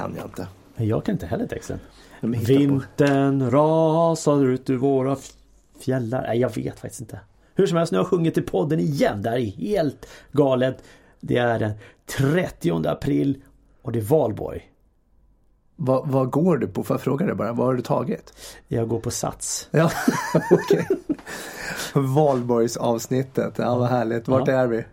kan 0.00 0.14
jag 0.16 0.26
inte. 0.26 0.48
Jag 0.76 1.04
kan 1.04 1.12
inte 1.12 1.26
heller 1.26 1.46
texten. 1.46 1.78
Vintern 2.20 3.50
rasar 3.50 4.44
ut 4.46 4.70
ur 4.70 4.76
våra 4.76 5.16
fjällar. 5.80 6.22
Nej, 6.22 6.38
jag 6.38 6.54
vet 6.54 6.80
faktiskt 6.80 7.00
inte. 7.00 7.20
Hur 7.54 7.66
som 7.66 7.76
helst, 7.76 7.92
nu 7.92 7.98
har 7.98 8.04
jag 8.04 8.10
sjungit 8.10 8.38
i 8.38 8.42
podden 8.42 8.80
igen. 8.80 9.22
Det 9.22 9.30
här 9.30 9.36
är 9.36 9.44
helt 9.46 10.06
galet. 10.32 10.82
Det 11.20 11.36
är 11.36 11.58
den 11.58 11.72
30 12.18 12.86
april 12.88 13.42
och 13.82 13.92
det 13.92 13.98
är 13.98 14.02
valborg. 14.02 14.66
Vad, 15.76 16.08
vad 16.08 16.30
går 16.30 16.56
du 16.56 16.66
på? 16.68 16.82
Får 16.84 16.94
jag 16.94 17.00
fråga 17.00 17.26
dig 17.26 17.34
bara? 17.34 17.52
Vad 17.52 17.66
har 17.66 17.74
du 17.74 17.82
tagit? 17.82 18.32
Jag 18.68 18.88
går 18.88 19.00
på 19.00 19.10
Sats. 19.10 19.68
Ja, 19.70 19.90
okej. 20.50 20.86
Valborgsavsnittet. 21.94 23.54
Ja, 23.58 23.78
vad 23.78 23.88
härligt. 23.88 24.28
Vart 24.28 24.48
Ja. 24.48 24.54
är 24.54 24.66
vi? 24.66 24.84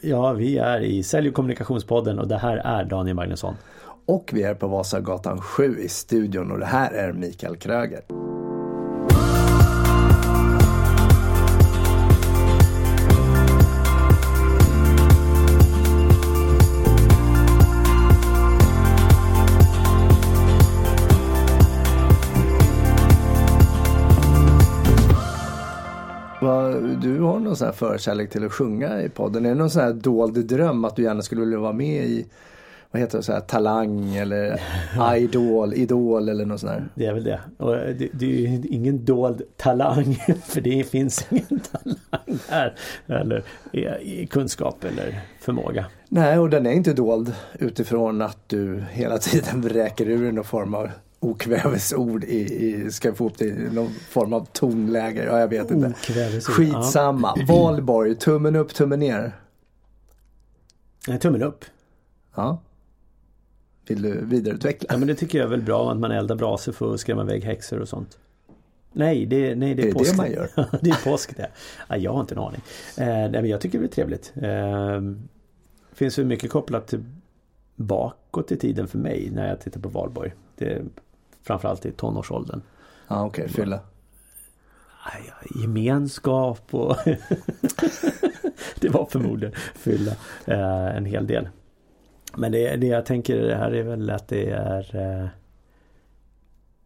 Ja, 0.00 0.32
vi 0.32 0.58
är 0.58 0.80
i 0.80 1.02
Sälj 1.02 1.28
och 1.28 1.34
kommunikationspodden 1.34 2.18
och 2.18 2.28
det 2.28 2.38
här 2.38 2.56
är 2.56 2.84
Daniel 2.84 3.16
Magnusson. 3.16 3.54
Och 4.08 4.30
vi 4.32 4.42
är 4.42 4.54
på 4.54 4.66
Vasagatan 4.66 5.40
7 5.40 5.78
i 5.80 5.88
studion 5.88 6.50
och 6.50 6.58
det 6.58 6.66
här 6.66 6.90
är 6.90 7.12
Mikael 7.12 7.56
Kröger. 7.56 8.00
Du 27.02 27.20
har 27.20 27.40
någon 27.40 27.56
sån 27.56 27.66
här 27.66 27.72
förkärlek 27.72 28.30
till 28.30 28.44
att 28.44 28.52
sjunga 28.52 29.02
i 29.02 29.08
podden. 29.08 29.44
Är 29.44 29.48
det 29.48 29.54
någon 29.54 29.70
sån 29.70 29.82
här 29.82 29.92
dold 29.92 30.46
dröm 30.46 30.84
att 30.84 30.96
du 30.96 31.02
gärna 31.02 31.22
skulle 31.22 31.40
vilja 31.40 31.58
vara 31.58 31.72
med 31.72 32.04
i 32.04 32.26
vad 32.96 33.00
heter 33.00 33.18
det, 33.18 33.24
så 33.24 33.32
här, 33.32 33.40
Talang 33.40 34.16
eller 34.16 34.60
Idol, 35.16 35.74
Idol 35.74 36.28
eller 36.28 36.44
något 36.44 36.60
sånt 36.60 36.72
där? 36.72 36.88
Det 36.94 37.06
är 37.06 37.14
väl 37.14 37.24
det. 37.24 37.40
Och 37.58 37.72
det, 37.72 38.08
det 38.12 38.24
är 38.24 38.30
ju 38.30 38.62
ingen 38.68 39.04
dold 39.04 39.42
talang. 39.56 40.14
För 40.44 40.60
det 40.60 40.90
finns 40.90 41.26
ingen 41.30 41.60
talang 41.60 42.38
här. 42.48 42.74
Eller 43.06 43.44
kunskap 44.26 44.84
eller 44.84 45.20
förmåga. 45.40 45.86
Nej, 46.08 46.38
och 46.38 46.50
den 46.50 46.66
är 46.66 46.72
inte 46.72 46.92
dold 46.92 47.34
utifrån 47.58 48.22
att 48.22 48.48
du 48.48 48.84
hela 48.90 49.18
tiden 49.18 49.60
vräker 49.60 50.06
ur 50.06 50.32
någon 50.32 50.44
form 50.44 50.74
av 50.74 50.90
okvävesord 51.20 52.24
i, 52.24 52.38
i 52.38 52.90
ska 52.90 53.14
få 53.14 53.26
upp 53.26 53.38
det 53.38 53.44
i 53.44 53.68
någon 53.72 53.90
form 54.08 54.32
av 54.32 54.46
tonläge. 54.52 55.24
Ja, 55.24 55.40
jag 55.40 55.48
vet 55.48 55.70
inte. 55.70 55.88
Okvävesord, 55.88 56.54
Skitsamma. 56.54 57.34
Valborg, 57.48 58.14
tummen 58.14 58.56
upp, 58.56 58.74
tummen 58.74 58.98
ner. 58.98 59.32
Ja. 61.06 61.18
Tummen 61.18 61.42
upp. 61.42 61.64
Ja. 62.34 62.58
Vill 63.88 64.02
du 64.02 64.24
vidareutveckla? 64.24 64.86
Ja 64.90 64.98
men 64.98 65.08
det 65.08 65.14
tycker 65.14 65.38
jag 65.38 65.44
är 65.44 65.50
väl 65.50 65.62
bra 65.62 65.90
att 65.90 65.98
man 65.98 66.10
eldar 66.10 66.36
brasor 66.36 66.72
för 66.72 66.94
att 66.94 67.00
skrämma 67.00 67.22
iväg 67.22 67.44
häxor 67.44 67.80
och 67.80 67.88
sånt. 67.88 68.18
Nej, 68.92 69.26
det, 69.26 69.54
nej, 69.54 69.74
det 69.74 69.82
är, 69.82 69.86
Är 69.86 69.88
det 69.88 69.98
påsk. 69.98 70.10
det 70.10 70.16
man 70.16 70.30
gör? 70.32 70.48
det 70.82 70.90
är 70.90 71.04
påsk 71.04 71.36
det. 71.36 71.48
Ja, 71.88 71.96
jag 71.96 72.12
har 72.12 72.20
inte 72.20 72.34
en 72.34 72.40
aning. 72.40 72.60
Eh, 72.98 73.06
nej, 73.06 73.30
men 73.30 73.46
jag 73.46 73.60
tycker 73.60 73.78
det 73.78 73.84
är 73.84 73.88
trevligt. 73.88 74.32
Eh, 74.36 75.00
finns 75.92 76.18
ju 76.18 76.24
mycket 76.24 76.50
kopplat 76.50 76.86
till 76.86 77.04
bakåt 77.76 78.52
i 78.52 78.56
tiden 78.56 78.88
för 78.88 78.98
mig 78.98 79.30
när 79.32 79.48
jag 79.48 79.60
tittar 79.60 79.80
på 79.80 79.88
valborg. 79.88 80.34
Det 80.56 80.72
är 80.72 80.82
framförallt 81.42 81.86
i 81.86 81.92
tonårsåldern. 81.92 82.62
Ja, 83.08 83.24
okej, 83.24 83.48
fylla. 83.48 83.80
Aj, 85.04 85.22
ja, 85.28 85.60
gemenskap 85.62 86.74
och 86.74 86.96
det 88.80 88.88
var 88.88 89.06
förmodligen 89.10 89.54
fylla 89.74 90.12
eh, 90.44 90.96
en 90.96 91.04
hel 91.04 91.26
del. 91.26 91.48
Men 92.36 92.52
det, 92.52 92.76
det 92.76 92.86
jag 92.86 93.06
tänker 93.06 93.36
det 93.36 93.56
här 93.56 93.70
är 93.74 93.82
väl 93.82 94.10
att 94.10 94.28
det 94.28 94.50
är 94.50 94.96
eh, 94.96 95.28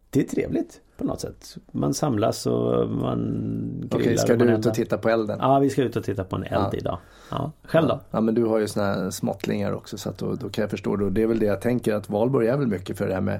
Det 0.09 0.19
är 0.19 0.23
trevligt 0.27 0.81
på 0.97 1.03
något 1.07 1.21
sätt. 1.21 1.57
Man 1.71 1.93
samlas 1.93 2.45
och 2.45 2.89
man 2.89 3.89
Okej, 3.91 4.01
grillar 4.05 4.17
ska 4.23 4.33
och 4.33 4.39
du 4.39 4.45
ut 4.51 4.65
och 4.65 4.73
titta 4.73 4.97
på 4.97 5.09
elden? 5.09 5.39
Ja, 5.41 5.59
vi 5.59 5.69
ska 5.69 5.81
ut 5.83 5.95
och 5.95 6.03
titta 6.03 6.23
på 6.23 6.35
en 6.35 6.43
eld 6.43 6.53
Ja. 6.53 6.73
idag. 6.73 6.97
Ja. 7.31 7.51
Själv 7.63 7.87
då? 7.87 7.99
Ja 8.11 8.21
men 8.21 8.35
du 8.35 8.45
har 8.45 8.59
ju 8.59 8.67
såna 8.67 8.85
här 8.85 9.09
småttlingar 9.09 9.71
också 9.71 9.97
så 9.97 10.09
att 10.09 10.17
då, 10.17 10.35
då 10.35 10.49
kan 10.49 10.61
jag 10.61 10.69
förstå 10.71 10.95
det. 10.95 11.05
Och 11.05 11.11
det 11.11 11.23
är 11.23 11.27
väl 11.27 11.39
det 11.39 11.45
jag 11.45 11.61
tänker 11.61 11.93
att 11.93 12.09
valborg 12.09 12.47
är 12.47 12.57
väl 12.57 12.67
mycket 12.67 12.97
för 12.97 13.07
det 13.07 13.13
här 13.13 13.21
med, 13.21 13.39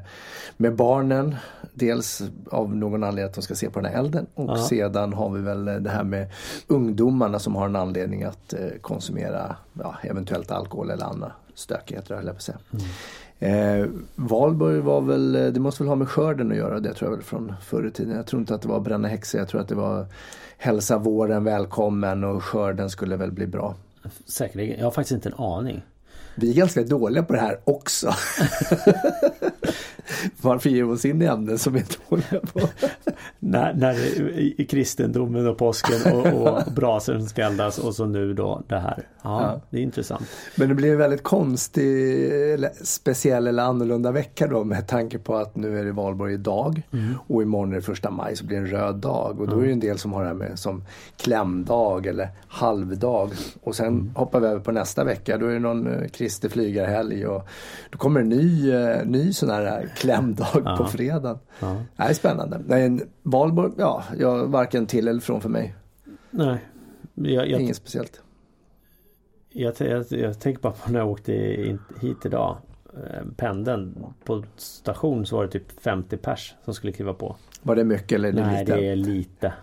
med 0.57 0.75
barnen. 0.75 1.35
Dels 1.73 2.21
av 2.51 2.75
någon 2.75 3.03
anledning 3.03 3.25
att 3.29 3.35
de 3.35 3.41
ska 3.41 3.55
se 3.55 3.69
på 3.69 3.79
den 3.81 3.91
här 3.91 3.99
elden 3.99 4.25
och 4.33 4.49
Ja. 4.49 4.55
sedan 4.57 5.13
har 5.13 5.29
vi 5.29 5.41
väl 5.41 5.65
det 5.65 5.89
här 5.89 6.03
med 6.03 6.27
ungdomarna 6.67 7.39
som 7.39 7.55
har 7.55 7.65
en 7.65 7.75
anledning 7.75 8.23
att 8.23 8.53
eh, 8.53 8.59
konsumera 8.81 9.55
ja, 9.73 9.95
eventuellt 10.03 10.51
alkohol 10.51 10.89
eller 10.89 11.05
andra 11.05 11.31
stökigheter 11.61 12.15
höll 12.15 12.25
jag 12.25 12.35
på 12.35 12.37
att 12.37 12.43
säga. 12.43 12.57
Eh, 13.39 13.87
valborg 14.15 14.79
var 14.79 15.01
väl, 15.01 15.35
eh, 15.35 15.45
det 15.45 15.59
måste 15.59 15.83
väl 15.83 15.87
ha 15.87 15.95
med 15.95 16.09
skörden 16.09 16.51
att 16.51 16.57
göra 16.57 16.79
det 16.79 16.93
tror 16.93 17.11
jag 17.11 17.17
väl 17.17 17.25
från 17.25 17.53
förr 17.61 17.87
i 17.87 17.91
tiden. 17.91 18.15
Jag 18.15 18.25
tror 18.25 18.39
inte 18.39 18.55
att 18.55 18.61
det 18.61 18.67
var 18.67 18.79
bränna 18.79 19.07
häxor, 19.07 19.39
jag 19.39 19.47
tror 19.47 19.61
att 19.61 19.67
det 19.67 19.75
var 19.75 20.05
hälsa 20.57 20.97
våren 20.97 21.43
välkommen 21.43 22.23
och 22.23 22.43
skörden 22.43 22.89
skulle 22.89 23.15
väl 23.15 23.31
bli 23.31 23.47
bra. 23.47 23.75
Säkerligen. 24.25 24.79
Jag 24.79 24.85
har 24.85 24.91
faktiskt 24.91 25.11
inte 25.11 25.29
en 25.29 25.35
aning. 25.35 25.81
Vi 26.35 26.49
är 26.49 26.53
ganska 26.55 26.83
dåliga 26.83 27.23
på 27.23 27.33
det 27.33 27.39
här 27.39 27.59
också. 27.63 28.07
Varför 30.41 30.69
ger 30.69 30.83
vi 30.83 30.91
oss 30.91 31.05
in 31.05 31.21
i 31.21 31.25
ämnen 31.25 31.57
som 31.57 31.73
vi 31.73 31.79
är 31.79 31.85
dåliga 32.09 32.39
på? 32.53 32.59
När, 33.39 33.73
när 33.73 33.93
i, 34.39 34.67
kristendomen 34.69 35.47
och 35.47 35.57
påsken 35.57 36.13
och, 36.13 36.25
och 36.25 36.73
brasen 36.73 37.25
ska 37.25 37.41
eldas 37.43 37.77
och 37.79 37.95
så 37.95 38.05
nu 38.05 38.33
då 38.33 38.63
det 38.67 38.79
här. 38.79 39.07
Ja, 39.23 39.41
Ja. 39.41 39.61
det 39.69 39.77
är 39.77 39.81
intressant. 39.81 40.23
Men 40.55 40.69
det 40.69 40.75
blir 40.75 40.91
en 40.91 40.97
väldigt 40.97 41.23
konstig, 41.23 42.25
eller 42.53 42.69
speciell 42.83 43.47
eller 43.47 43.63
annorlunda 43.63 44.11
vecka 44.11 44.47
då 44.47 44.63
med 44.63 44.87
tanke 44.87 45.17
på 45.19 45.35
att 45.35 45.55
nu 45.55 45.79
är 45.79 45.85
det 45.85 45.91
valborg 45.91 46.33
idag 46.33 46.81
och 47.27 47.41
imorgon 47.41 47.71
är 47.71 47.75
det 47.75 47.81
första 47.81 48.11
maj 48.11 48.35
så 48.35 48.45
blir 48.45 48.57
det 48.57 48.63
en 48.63 48.71
röd 48.71 48.95
dag 48.95 49.41
och 49.41 49.47
då 49.47 49.59
är 49.59 49.65
det 49.65 49.71
en 49.71 49.79
del 49.79 49.97
som 49.97 50.13
har 50.13 50.21
det 50.21 50.27
här 50.27 50.35
med 50.35 50.59
som 50.59 50.83
klämdag 51.17 52.05
eller 52.07 52.29
halvdag 52.47 53.31
och 53.63 53.75
sen 53.75 54.11
hoppar 54.15 54.39
vi 54.39 54.47
över 54.47 54.59
på 54.59 54.71
nästa 54.71 55.03
vecka 55.03 55.37
då 55.37 55.45
är 55.45 55.53
det 55.53 55.59
någon 55.59 55.87
eh, 55.87 56.00
Kristi 56.07 56.49
flygarhelg 56.49 57.27
och 57.27 57.47
då 57.89 57.97
kommer 57.97 58.19
en 58.19 58.29
ny, 58.29 58.71
eh, 58.71 59.05
ny 59.05 59.33
sån 59.33 59.49
här 59.49 59.91
klämdag 59.95 60.47
på 60.53 60.61
Ja. 60.65 60.87
fredagen. 60.87 61.39
Ja. 61.59 61.83
Det 61.97 62.03
är 62.03 62.13
spännande. 62.13 62.61
Nej, 62.67 62.99
valborg, 63.23 63.71
ja, 63.77 64.03
jag, 64.17 64.47
varken 64.47 64.85
till 64.85 65.07
eller 65.07 65.19
från 65.21 65.41
för 65.41 65.49
mig. 65.49 65.75
Nej. 66.29 66.57
Jag, 67.13 67.49
jag, 67.49 67.61
Inget 67.61 67.75
speciellt. 67.75 68.21
jag, 69.49 69.73
jag, 69.79 70.05
jag 70.09 70.39
tänker 70.39 70.61
bara 70.61 70.73
på 70.73 70.91
när 70.91 70.99
jag 70.99 71.09
åkte 71.09 71.31
hit 72.01 72.25
idag. 72.25 72.57
Eh, 72.93 73.25
Pendeln 73.37 74.05
på 74.23 74.43
station 74.57 75.25
så 75.25 75.35
var 75.35 75.43
det 75.45 75.51
typ 75.51 75.81
50 75.81 76.17
pers 76.17 76.55
som 76.65 76.73
skulle 76.73 76.93
kliva 76.93 77.13
på. 77.13 77.35
Var 77.61 77.75
det 77.75 77.83
mycket 77.83 78.11
eller 78.11 78.29
är 78.29 78.33
det 78.33 78.41
Nej, 78.45 78.59
lite? 78.65 78.75
det 78.75 78.87
är 78.87 78.95
lite. 78.95 79.53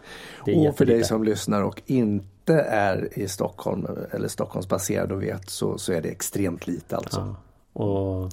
Det 0.44 0.53
är 0.65 0.69
och 0.69 0.76
för 0.76 0.84
dig 0.87 1.05
som 1.05 1.25
lyssnar 1.25 1.62
och 1.62 1.82
inte 1.87 2.26
är 2.54 3.19
i 3.19 3.28
Stockholm 3.28 3.86
eller 4.10 4.28
Stockholmsbaserad 4.28 5.12
och 5.12 5.22
vet 5.22 5.50
så, 5.50 5.78
så 5.78 5.92
är 5.92 6.03
det 6.03 6.09
extremt 6.09 6.66
lite 6.66 6.97
alltså. 6.97 7.36
Ja. 7.72 7.82
Och 7.82 8.31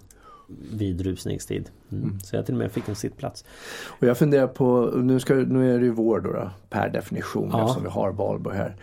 vid 0.71 1.01
rusningstid. 1.01 1.69
Mm. 1.91 2.19
Så 2.19 2.35
jag 2.35 2.45
till 2.45 2.55
och 2.55 2.59
med 2.59 2.71
fick 2.71 2.89
en 2.89 2.95
sittplats. 2.95 3.45
Och 3.87 4.07
jag 4.07 4.17
funderar 4.17 4.47
på, 4.47 4.91
nu, 4.95 5.19
ska, 5.19 5.33
nu 5.33 5.75
är 5.75 5.79
det 5.79 5.85
ju 5.85 5.91
vår 5.91 6.19
då, 6.19 6.31
då 6.31 6.49
per 6.69 6.89
definition 6.89 7.49
Ja. 7.53 7.61
eftersom 7.61 7.83
vi 7.83 7.89
har 7.89 8.11
valborg 8.11 8.57
här. 8.57 8.75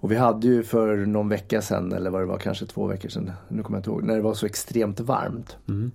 Och 0.00 0.12
vi 0.12 0.16
hade 0.16 0.46
ju 0.46 0.62
för 0.62 0.96
någon 0.96 1.28
vecka 1.28 1.62
sedan 1.62 1.92
eller 1.92 2.10
vad 2.10 2.20
det 2.22 2.26
var, 2.26 2.38
kanske 2.38 2.66
två 2.66 2.86
veckor 2.86 3.08
sedan, 3.08 3.32
nu 3.48 3.62
kommer 3.62 3.76
jag 3.78 3.80
inte 3.80 3.90
ihåg, 3.90 4.02
när 4.02 4.14
det 4.16 4.22
var 4.22 4.34
så 4.34 4.46
extremt 4.46 5.00
varmt. 5.00 5.56
Mm. 5.68 5.90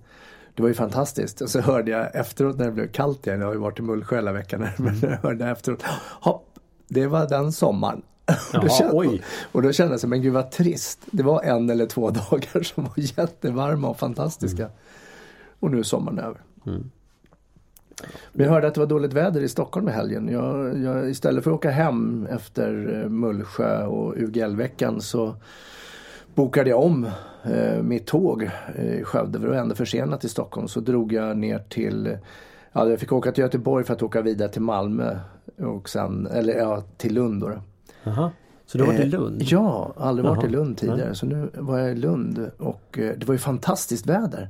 Det 0.54 0.62
var 0.62 0.68
ju 0.68 0.74
fantastiskt. 0.74 1.40
Och 1.40 1.50
så 1.50 1.60
hörde 1.60 1.90
jag 1.90 2.14
efteråt 2.16 2.58
när 2.58 2.64
det 2.66 2.72
blev 2.72 2.88
kallt 2.88 3.26
igen, 3.26 3.40
jag 3.40 3.46
har 3.46 3.54
ju 3.54 3.60
varit 3.60 3.78
i 3.78 3.82
Mullsjö 3.82 4.16
hela 4.16 4.32
veckan, 4.32 4.60
men 4.60 4.88
Mm. 4.88 5.10
jag 5.10 5.16
hörde 5.18 5.46
efteråt, 5.46 5.82
hopp, 6.20 6.58
det 6.88 7.06
var 7.06 7.28
den 7.28 7.52
sommaren. 7.52 8.02
Och 8.26 8.34
Jaha, 8.52 8.62
då 8.62 8.68
kände, 8.68 8.92
oj. 8.94 9.22
och 9.52 9.62
då 9.62 9.72
kände 9.72 9.92
jag 9.92 10.00
så, 10.00 10.08
men 10.08 10.22
gud 10.22 10.32
vad 10.32 10.50
trist. 10.50 10.98
Det 11.10 11.22
var 11.22 11.42
en 11.42 11.70
eller 11.70 11.86
två 11.86 12.10
dagar 12.30 12.62
som 12.62 12.84
var 12.84 12.92
jättevarma 12.96 13.88
och 13.88 13.98
fantastiska. 13.98 14.68
Och 15.60 15.70
nu 15.70 15.78
är 15.78 15.82
sommaren 15.82 16.18
över. 16.18 16.40
Mm. 16.66 16.90
Men 18.32 18.46
jag 18.46 18.52
hörde 18.52 18.66
att 18.66 18.74
det 18.74 18.80
var 18.80 18.86
dåligt 18.86 19.12
väder 19.12 19.40
i 19.40 19.48
Stockholm 19.48 19.88
i 19.88 19.92
helgen. 19.92 20.28
Jag, 20.28 20.78
jag, 20.78 21.10
istället 21.10 21.44
för 21.44 21.50
att 21.50 21.54
åka 21.54 21.70
hem 21.70 22.26
efter 22.30 23.00
eh, 23.02 23.08
Mullsjö 23.08 23.86
och 23.86 24.14
UGL-veckan 24.16 25.00
så 25.00 25.34
bokade 26.34 26.70
jag 26.70 26.82
om 26.82 27.08
eh, 27.44 27.82
mitt 27.82 28.06
tåg 28.06 28.50
eh, 28.74 28.94
i 28.94 29.04
Skövde. 29.04 29.38
För 29.38 29.46
det 29.46 29.52
var 29.52 29.60
ändå 29.60 29.74
försenat 29.74 30.24
i 30.24 30.28
Stockholm. 30.28 30.68
Så 30.68 30.80
drog 30.80 31.12
jag 31.12 31.36
ner 31.36 31.58
till, 31.58 32.18
ja 32.72 32.88
jag 32.88 33.00
fick 33.00 33.12
åka 33.12 33.32
till 33.32 33.42
Göteborg 33.42 33.84
för 33.84 33.94
att 33.94 34.02
åka 34.02 34.22
vidare 34.22 34.48
till 34.48 34.62
Malmö. 34.62 35.18
Och 35.58 35.88
sen, 35.88 36.26
eller 36.26 36.54
ja, 36.54 36.82
till 36.96 37.14
Lund 37.14 37.40
då. 37.40 37.52
Då. 38.04 38.10
Jaha. 38.10 38.30
Så 38.66 38.78
då 38.78 38.84
var 38.84 38.92
det 38.92 39.02
Eh, 39.02 39.08
Lund? 39.08 39.42
Ja, 39.42 39.92
aldrig 39.96 40.24
varit 40.26 40.36
Jaha, 40.42 40.46
i 40.48 40.52
Lund 40.52 40.78
tidigare. 40.78 41.14
Så 41.14 41.26
nu 41.26 41.50
var 41.54 41.78
jag 41.78 41.92
i 41.92 41.94
Lund 41.94 42.50
och 42.58 42.98
eh, 42.98 43.14
det 43.18 43.24
var 43.26 43.34
ju 43.34 43.38
fantastiskt 43.38 44.06
väder. 44.06 44.48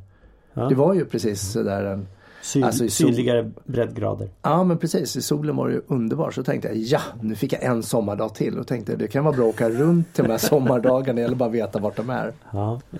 Ja. 0.54 0.68
Det 0.68 0.74
var 0.74 0.94
ju 0.94 1.04
precis 1.04 1.52
sådär 1.52 1.84
en 1.84 2.06
Syd, 2.42 2.64
Alltså 2.64 2.84
i 2.84 2.90
sol- 2.90 3.06
Sydligare 3.08 3.50
breddgrader. 3.64 4.28
Ja 4.42 4.64
men 4.64 4.78
precis, 4.78 5.16
i 5.16 5.22
solen 5.22 5.56
var 5.56 5.68
det 5.68 5.74
ju 5.74 5.80
underbart. 5.86 6.34
Så 6.34 6.42
tänkte 6.44 6.68
jag 6.68 6.76
ja, 6.76 7.00
nu 7.20 7.34
fick 7.34 7.52
jag 7.52 7.62
en 7.62 7.82
sommardag 7.82 8.34
till 8.34 8.58
och 8.58 8.66
tänkte 8.66 8.96
det 8.96 9.08
kan 9.08 9.24
vara 9.24 9.36
bra 9.36 9.48
att 9.48 9.54
åka 9.54 9.70
runt 9.70 10.14
till 10.14 10.24
de 10.24 10.30
här 10.30 10.38
sommardagarna 10.38 11.20
eller 11.20 11.36
bara 11.36 11.48
veta 11.48 11.78
vart 11.78 11.96
de 11.96 12.10
är. 12.10 12.32
Ja, 12.52 12.80
eh, 12.92 12.98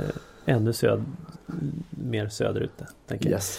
ännu 0.54 0.72
söd, 0.72 1.04
mer 1.90 2.28
söderut. 2.28 2.70
Tänker 3.08 3.24
jag. 3.30 3.32
Yes. 3.36 3.58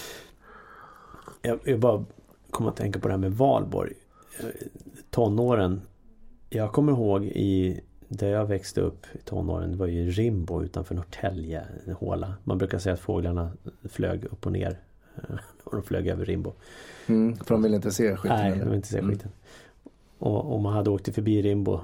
Jag, 1.41 1.59
jag 1.63 1.79
bara 1.79 2.05
kommer 2.51 2.69
att 2.69 2.75
tänka 2.75 2.99
på 2.99 3.07
det 3.07 3.13
här 3.13 3.19
med 3.19 3.31
Valborg. 3.33 3.93
Eh, 4.39 4.45
Tonåren. 5.11 5.81
Jag 6.55 6.71
kommer 6.71 6.91
ihåg 6.91 7.23
i 7.25 7.81
där 8.07 8.27
jag 8.27 8.45
växte 8.45 8.81
upp 8.81 9.05
i 9.13 9.17
tonåren. 9.17 9.71
Det 9.71 9.77
var 9.77 9.87
ju 9.87 10.11
Rimbo 10.11 10.63
utanför 10.63 10.95
Norrtälje. 10.95 11.65
En 11.85 11.93
håla. 11.93 12.33
Man 12.43 12.57
brukar 12.57 12.77
säga 12.79 12.93
att 12.93 12.99
fåglarna 12.99 13.51
flög 13.89 14.25
upp 14.25 14.45
och 14.45 14.51
ner. 14.51 14.79
Och 15.63 15.71
de 15.75 15.83
flög 15.83 16.07
över 16.07 16.25
Rimbo. 16.25 16.53
Mm, 17.07 17.35
för 17.35 17.55
de 17.55 17.63
vill 17.63 17.73
inte 17.73 17.91
se 17.91 18.15
skiten. 18.15 18.37
Nej, 18.37 18.51
de 18.59 18.65
vill 18.65 18.73
inte 18.75 18.87
se 18.87 18.99
Mm. 18.99 19.11
skiten. 19.11 19.31
Och, 20.19 20.53
och 20.53 20.61
man 20.61 20.73
hade 20.73 20.89
åkt 20.89 21.15
förbi 21.15 21.41
Rimbo. 21.41 21.79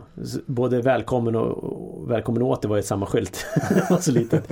Både 0.46 0.82
välkommen 0.82 1.36
och, 1.36 1.64
och 1.64 2.12
välkommen 2.12 2.42
åter 2.42 2.70
var 2.70 2.78
ju 2.78 2.84
samma 2.84 3.06
skylt. 3.06 3.46
det 3.70 3.88
var 3.90 3.98
så 3.98 4.12
litet. 4.12 4.52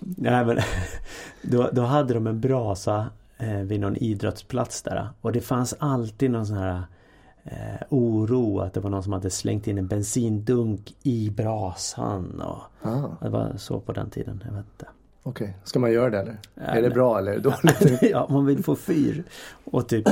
Nej 0.00 0.44
men 0.44 0.58
då, 1.42 1.70
då 1.72 1.82
hade 1.82 2.14
de 2.14 2.26
en 2.26 2.40
brasa 2.40 3.06
eh, 3.38 3.58
vid 3.58 3.80
någon 3.80 3.96
idrottsplats 3.96 4.82
där. 4.82 5.08
Och 5.20 5.32
det 5.32 5.40
fanns 5.40 5.74
alltid 5.78 6.30
någon 6.30 6.46
sån 6.46 6.56
här 6.56 6.82
eh, 7.44 7.82
oro 7.88 8.60
att 8.60 8.74
det 8.74 8.80
var 8.80 8.90
någon 8.90 9.02
som 9.02 9.12
hade 9.12 9.30
slängt 9.30 9.66
in 9.66 9.78
en 9.78 9.86
bensindunk 9.86 10.94
i 11.02 11.30
brasan. 11.30 12.40
Och, 12.40 12.58
Ah, 12.84 13.08
det 13.20 13.28
var 13.28 13.52
så 13.56 13.80
på 13.80 13.92
den 13.92 14.10
tiden. 14.10 14.42
Jag 14.46 14.52
vet 14.52 14.64
inte. 14.72 14.86
Okej, 15.22 15.56
ska 15.64 15.78
man 15.78 15.92
göra 15.92 16.10
det 16.10 16.18
eller? 16.18 16.38
Ja, 16.54 16.62
är 16.62 16.74
det 16.74 16.88
nej. 16.88 16.90
bra 16.90 17.18
eller 17.18 17.32
är 17.32 17.36
det 17.36 17.42
dåligt? 17.42 18.02
ja, 18.10 18.26
man 18.30 18.46
vill 18.46 18.64
få 18.64 18.76
fyr 18.76 19.24
och 19.64 19.88
typ 19.88 20.08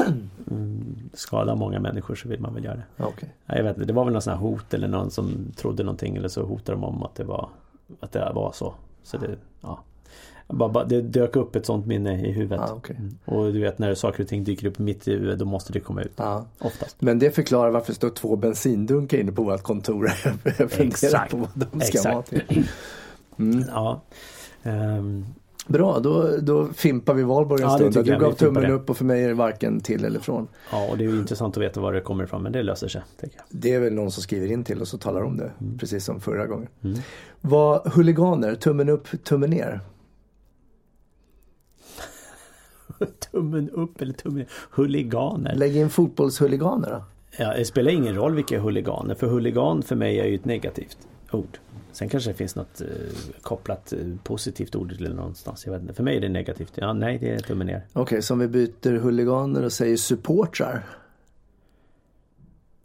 mm, 0.50 1.10
skada 1.12 1.54
många 1.54 1.80
människor 1.80 2.14
så 2.14 2.28
vill 2.28 2.40
man 2.40 2.54
väl 2.54 2.64
göra 2.64 2.76
det. 2.76 3.04
Okej. 3.04 3.34
Ja, 3.46 3.56
jag 3.56 3.64
vet 3.64 3.76
inte, 3.76 3.86
det 3.86 3.92
var 3.92 4.04
väl 4.04 4.12
någon 4.12 4.22
sån 4.22 4.32
här 4.32 4.40
hot 4.40 4.74
eller 4.74 4.88
någon 4.88 5.10
som 5.10 5.52
trodde 5.56 5.82
någonting 5.82 6.16
eller 6.16 6.28
så 6.28 6.44
hotade 6.44 6.78
de 6.78 6.84
om 6.84 7.02
att 7.02 7.14
det 7.14 7.24
var 7.24 7.48
Att 8.00 8.12
det 8.12 8.32
var 8.34 8.52
så. 8.52 8.74
Så 9.02 9.16
det, 9.16 9.36
ja. 9.60 9.80
Bara, 10.52 10.84
det 10.84 11.00
dök 11.00 11.36
upp 11.36 11.56
ett 11.56 11.66
sånt 11.66 11.86
minne 11.86 12.26
i 12.26 12.32
huvudet. 12.32 12.60
Ja, 12.68 12.74
okej. 12.76 12.96
Mm. 12.98 13.18
Och 13.24 13.52
du 13.52 13.60
vet 13.60 13.78
när 13.78 13.94
saker 13.94 14.22
och 14.22 14.28
ting 14.28 14.44
dyker 14.44 14.66
upp 14.66 14.78
mitt 14.78 15.08
i 15.08 15.12
huvudet 15.12 15.38
då 15.38 15.44
måste 15.44 15.72
det 15.72 15.80
komma 15.80 16.02
ut. 16.02 16.12
Ja. 16.16 16.46
Oftast. 16.58 16.96
Men 17.02 17.18
det 17.18 17.30
förklarar 17.30 17.70
varför 17.70 17.86
det 17.86 17.96
står 17.96 18.10
två 18.10 18.36
bensindunkar 18.36 19.18
inne 19.18 19.32
på 19.32 19.42
vårt 19.42 19.62
kontor. 19.62 20.10
Exakt. 20.78 21.30
på 21.30 21.36
vad 21.36 21.48
de 21.54 21.80
ska 21.80 21.88
Exakt. 21.98 22.14
vara 22.14 22.22
till. 22.22 22.66
Mm. 23.38 23.64
Ja. 23.68 24.02
Ehm, 24.62 25.24
Bra, 25.66 25.98
då, 25.98 26.36
då 26.42 26.66
fimpar 26.66 27.14
vi 27.14 27.22
Valborg 27.22 27.62
en 27.62 27.68
Ja, 27.68 27.76
stund. 27.76 28.04
Du 28.04 28.10
jag. 28.10 28.20
gav 28.20 28.32
tummen 28.32 28.70
upp 28.70 28.90
och 28.90 28.96
för 28.96 29.04
mig 29.04 29.24
är 29.24 29.28
det 29.28 29.34
varken 29.34 29.80
till 29.80 30.04
eller 30.04 30.20
från. 30.20 30.48
ja 30.72 30.88
och 30.90 30.98
det 30.98 31.04
är 31.04 31.08
intressant 31.08 31.56
att 31.56 31.62
veta 31.62 31.80
var 31.80 31.92
det 31.92 32.00
kommer 32.00 32.24
ifrån 32.24 32.42
men 32.42 32.52
det 32.52 32.62
löser 32.62 32.88
sig. 32.88 33.02
Det 33.48 33.74
är 33.74 33.80
väl 33.80 33.92
någon 33.94 34.10
som 34.10 34.22
skriver 34.22 34.52
in 34.52 34.64
till 34.64 34.82
oss 34.82 34.94
och 34.94 35.00
talar 35.00 35.22
om 35.22 35.36
det. 35.36 35.50
Precis 35.78 36.04
som 36.04 36.20
förra 36.20 36.46
gången. 36.46 36.68
Mm. 36.84 36.98
Vad 37.40 37.92
huliganer, 37.92 38.54
tummen 38.54 38.88
upp, 38.88 39.24
tummen 39.24 39.50
ner. 39.50 39.80
Tummen 43.32 43.70
upp 43.70 44.00
eller 44.00 44.12
tummen 44.12 44.38
ner. 44.38 44.48
Huliganer. 44.70 45.54
Lägg 45.54 45.76
in 45.76 45.90
fotbollshuliganer 45.90 46.90
då. 46.90 47.04
Ja, 47.38 47.54
det 47.56 47.64
spelar 47.64 47.90
ingen 47.90 48.14
roll 48.14 48.34
vilka 48.34 48.60
huliganer. 48.60 49.14
För 49.14 49.26
huligan 49.26 49.82
för 49.82 49.96
mig 49.96 50.20
är 50.20 50.26
ju 50.26 50.34
ett 50.34 50.44
negativt 50.44 50.98
ord. 51.30 51.58
Sen 51.92 52.08
kanske 52.08 52.30
det 52.30 52.34
finns 52.34 52.56
något 52.56 52.80
eh, 52.80 52.86
kopplat 53.42 53.92
eh, 53.92 53.98
positivt 54.22 54.76
ord 54.76 54.96
till 54.96 55.14
någonstans. 55.14 55.66
Jag 55.66 55.72
vet 55.72 55.82
inte. 55.82 55.94
För 55.94 56.02
mig 56.02 56.16
är 56.16 56.20
det 56.20 56.28
negativt. 56.28 56.72
Ja, 56.74 56.92
nej, 56.92 57.18
det 57.18 57.30
är 57.30 57.38
tummen 57.38 57.66
ner. 57.66 57.86
Okej, 57.92 58.22
så 58.22 58.34
om 58.34 58.40
vi 58.40 58.48
byter 58.48 58.98
huliganer 58.98 59.62
och 59.62 59.72
säger 59.72 59.96
supportrar. 59.96 60.86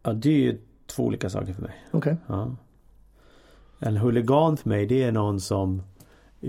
Ja, 0.04 0.14
det 0.14 0.30
är 0.30 0.40
ju 0.40 0.58
två 0.88 1.04
olika 1.04 1.30
saker 1.30 1.54
för 1.54 1.62
mig. 1.62 1.86
Okej. 1.92 2.16
Ja. 2.28 2.56
En 3.80 3.98
huligan 3.98 4.58
för 4.58 4.70
mig 4.70 4.86
det 4.86 5.04
är 5.04 5.12
någon 5.12 5.40
som 5.40 5.82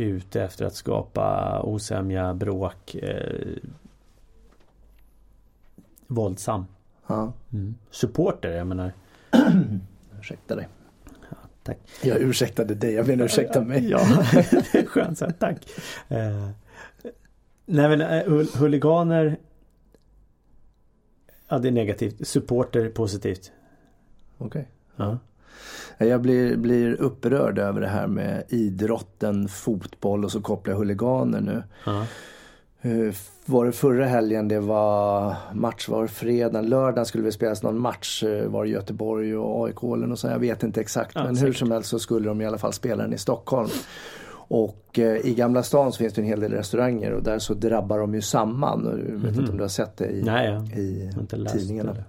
ute 0.03 0.43
efter 0.43 0.65
att 0.65 0.75
skapa 0.75 1.61
osämja, 1.63 2.35
bråk, 2.35 2.95
eh, 2.95 3.57
våldsam. 6.07 6.67
Ja, 7.07 7.33
Mm. 7.53 7.75
Supporter, 7.91 8.51
jag 8.51 8.67
menar. 8.67 8.93
ursäkta 10.21 10.57
dig. 10.57 10.69
Tack. 11.63 11.79
Jag 12.03 12.21
ursäktade 12.21 12.75
dig, 12.75 12.93
jag 12.93 13.07
menar 13.09 13.25
ursäkta 13.25 13.61
mig. 13.61 13.89
Ja, 13.91 13.99
det 14.73 14.75
är 14.79 14.87
skönt 14.87 15.19
sagt, 15.19 15.41
tack. 15.41 15.57
Eh, 16.09 16.49
nej 17.67 17.89
men 17.97 18.01
hul- 18.01 18.57
huliganer 18.59 19.37
Ja 21.49 21.59
det 21.59 21.69
är 21.69 21.73
negativt. 21.73 22.27
Supporter 22.29 22.89
positivt. 22.89 23.53
Okej. 24.39 24.69
Ja. 24.97 25.19
Jag 25.99 26.21
blir, 26.21 26.57
blir 26.57 27.01
upprörd 27.01 27.59
över 27.59 27.81
det 27.81 27.87
här 27.87 28.07
med 28.07 28.43
idrotten, 28.49 29.49
fotboll 29.49 30.25
och 30.25 30.33
så 30.33 30.41
kopplar 30.41 30.73
jag 30.75 30.79
huliganer 30.79 31.41
nu. 31.41 31.63
Ja. 31.87 32.07
Eh, 32.83 33.15
Var 33.47 33.67
det 33.67 33.73
förra 33.73 34.07
helgen 34.07 34.49
det 34.49 34.61
var 34.61 35.35
match, 35.55 35.89
var 35.89 36.03
det 36.03 36.09
fredagen, 36.09 36.69
lördagen 36.69 37.07
skulle 37.07 37.25
det 37.25 37.33
spelas 37.33 37.63
någon 37.63 37.79
match, 37.81 38.23
eh, 38.25 38.49
var 38.49 38.65
det 38.65 38.71
Göteborg 38.71 39.37
och 39.37 39.67
AIK 39.67 39.83
eller 39.83 40.07
något 40.07 40.19
sånt, 40.19 40.33
jag 40.33 40.41
vet 40.41 40.63
inte 40.63 40.81
exakt. 40.81 41.13
Ja, 41.15 41.25
men 41.25 41.37
hur 41.37 41.47
säkert. 41.47 41.57
som 41.57 41.71
helst 41.71 41.89
så 41.91 41.99
skulle 41.99 42.29
de 42.29 42.41
i 42.41 42.47
alla 42.47 42.59
fall 42.59 42.73
spela 42.73 43.03
den 43.03 43.13
i 43.13 43.19
Stockholm. 43.19 43.69
Och 44.49 44.99
eh, 44.99 45.27
i 45.27 45.35
Gamla 45.35 45.63
stan 45.63 45.93
så 45.93 45.99
finns 45.99 46.15
det 46.15 46.21
en 46.21 46.27
hel 46.27 46.41
del 46.41 46.53
restauranger 46.53 47.13
och 47.13 47.23
där 47.23 47.39
så 47.39 47.55
drabbar 47.55 47.99
de 47.99 48.15
ju 48.15 48.21
samman. 48.23 49.05
Jag 49.09 49.17
vet 49.29 49.37
inte 49.39 49.51
om 49.51 49.57
du 49.57 49.65
har 49.65 49.69
sett 49.69 49.97
det 49.97 50.07
i. 50.07 50.23
Nej, 50.23 50.61
i 50.81 51.11
tidningarna. 51.53 51.93
det. 51.93 52.05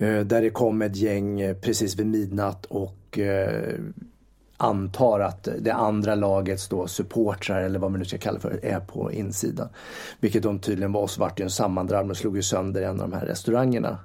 Eh, 0.00 0.20
Där 0.20 0.42
det 0.42 0.50
kom 0.50 0.82
ett 0.82 0.96
gäng 0.96 1.40
eh, 1.40 1.56
precis 1.56 1.96
vid 1.96 2.06
midnatt 2.06 2.66
och 2.66 3.18
eh, 3.18 3.74
antar 4.56 5.20
att 5.20 5.48
det 5.60 5.72
andra 5.74 6.14
lagets 6.14 6.68
då 6.68 6.86
supportrar 6.86 7.62
eller 7.62 7.78
vad 7.78 7.90
man 7.90 7.98
nu 8.00 8.04
ska 8.04 8.18
kalla 8.18 8.40
för 8.40 8.64
är 8.64 8.80
på 8.80 9.12
insidan. 9.12 9.68
Vilket 10.20 10.42
de 10.42 10.58
tydligen 10.58 10.92
var 10.92 11.02
och 11.02 11.10
så 11.10 11.20
vart 11.20 11.36
det 11.36 11.42
en 11.42 11.50
sammandrabbning 11.50 12.10
och 12.10 12.16
slog 12.16 12.36
ju 12.36 12.42
sönder 12.42 12.82
en 12.82 13.00
av 13.00 13.10
de 13.10 13.16
här 13.16 13.26
restaurangerna 13.26 13.98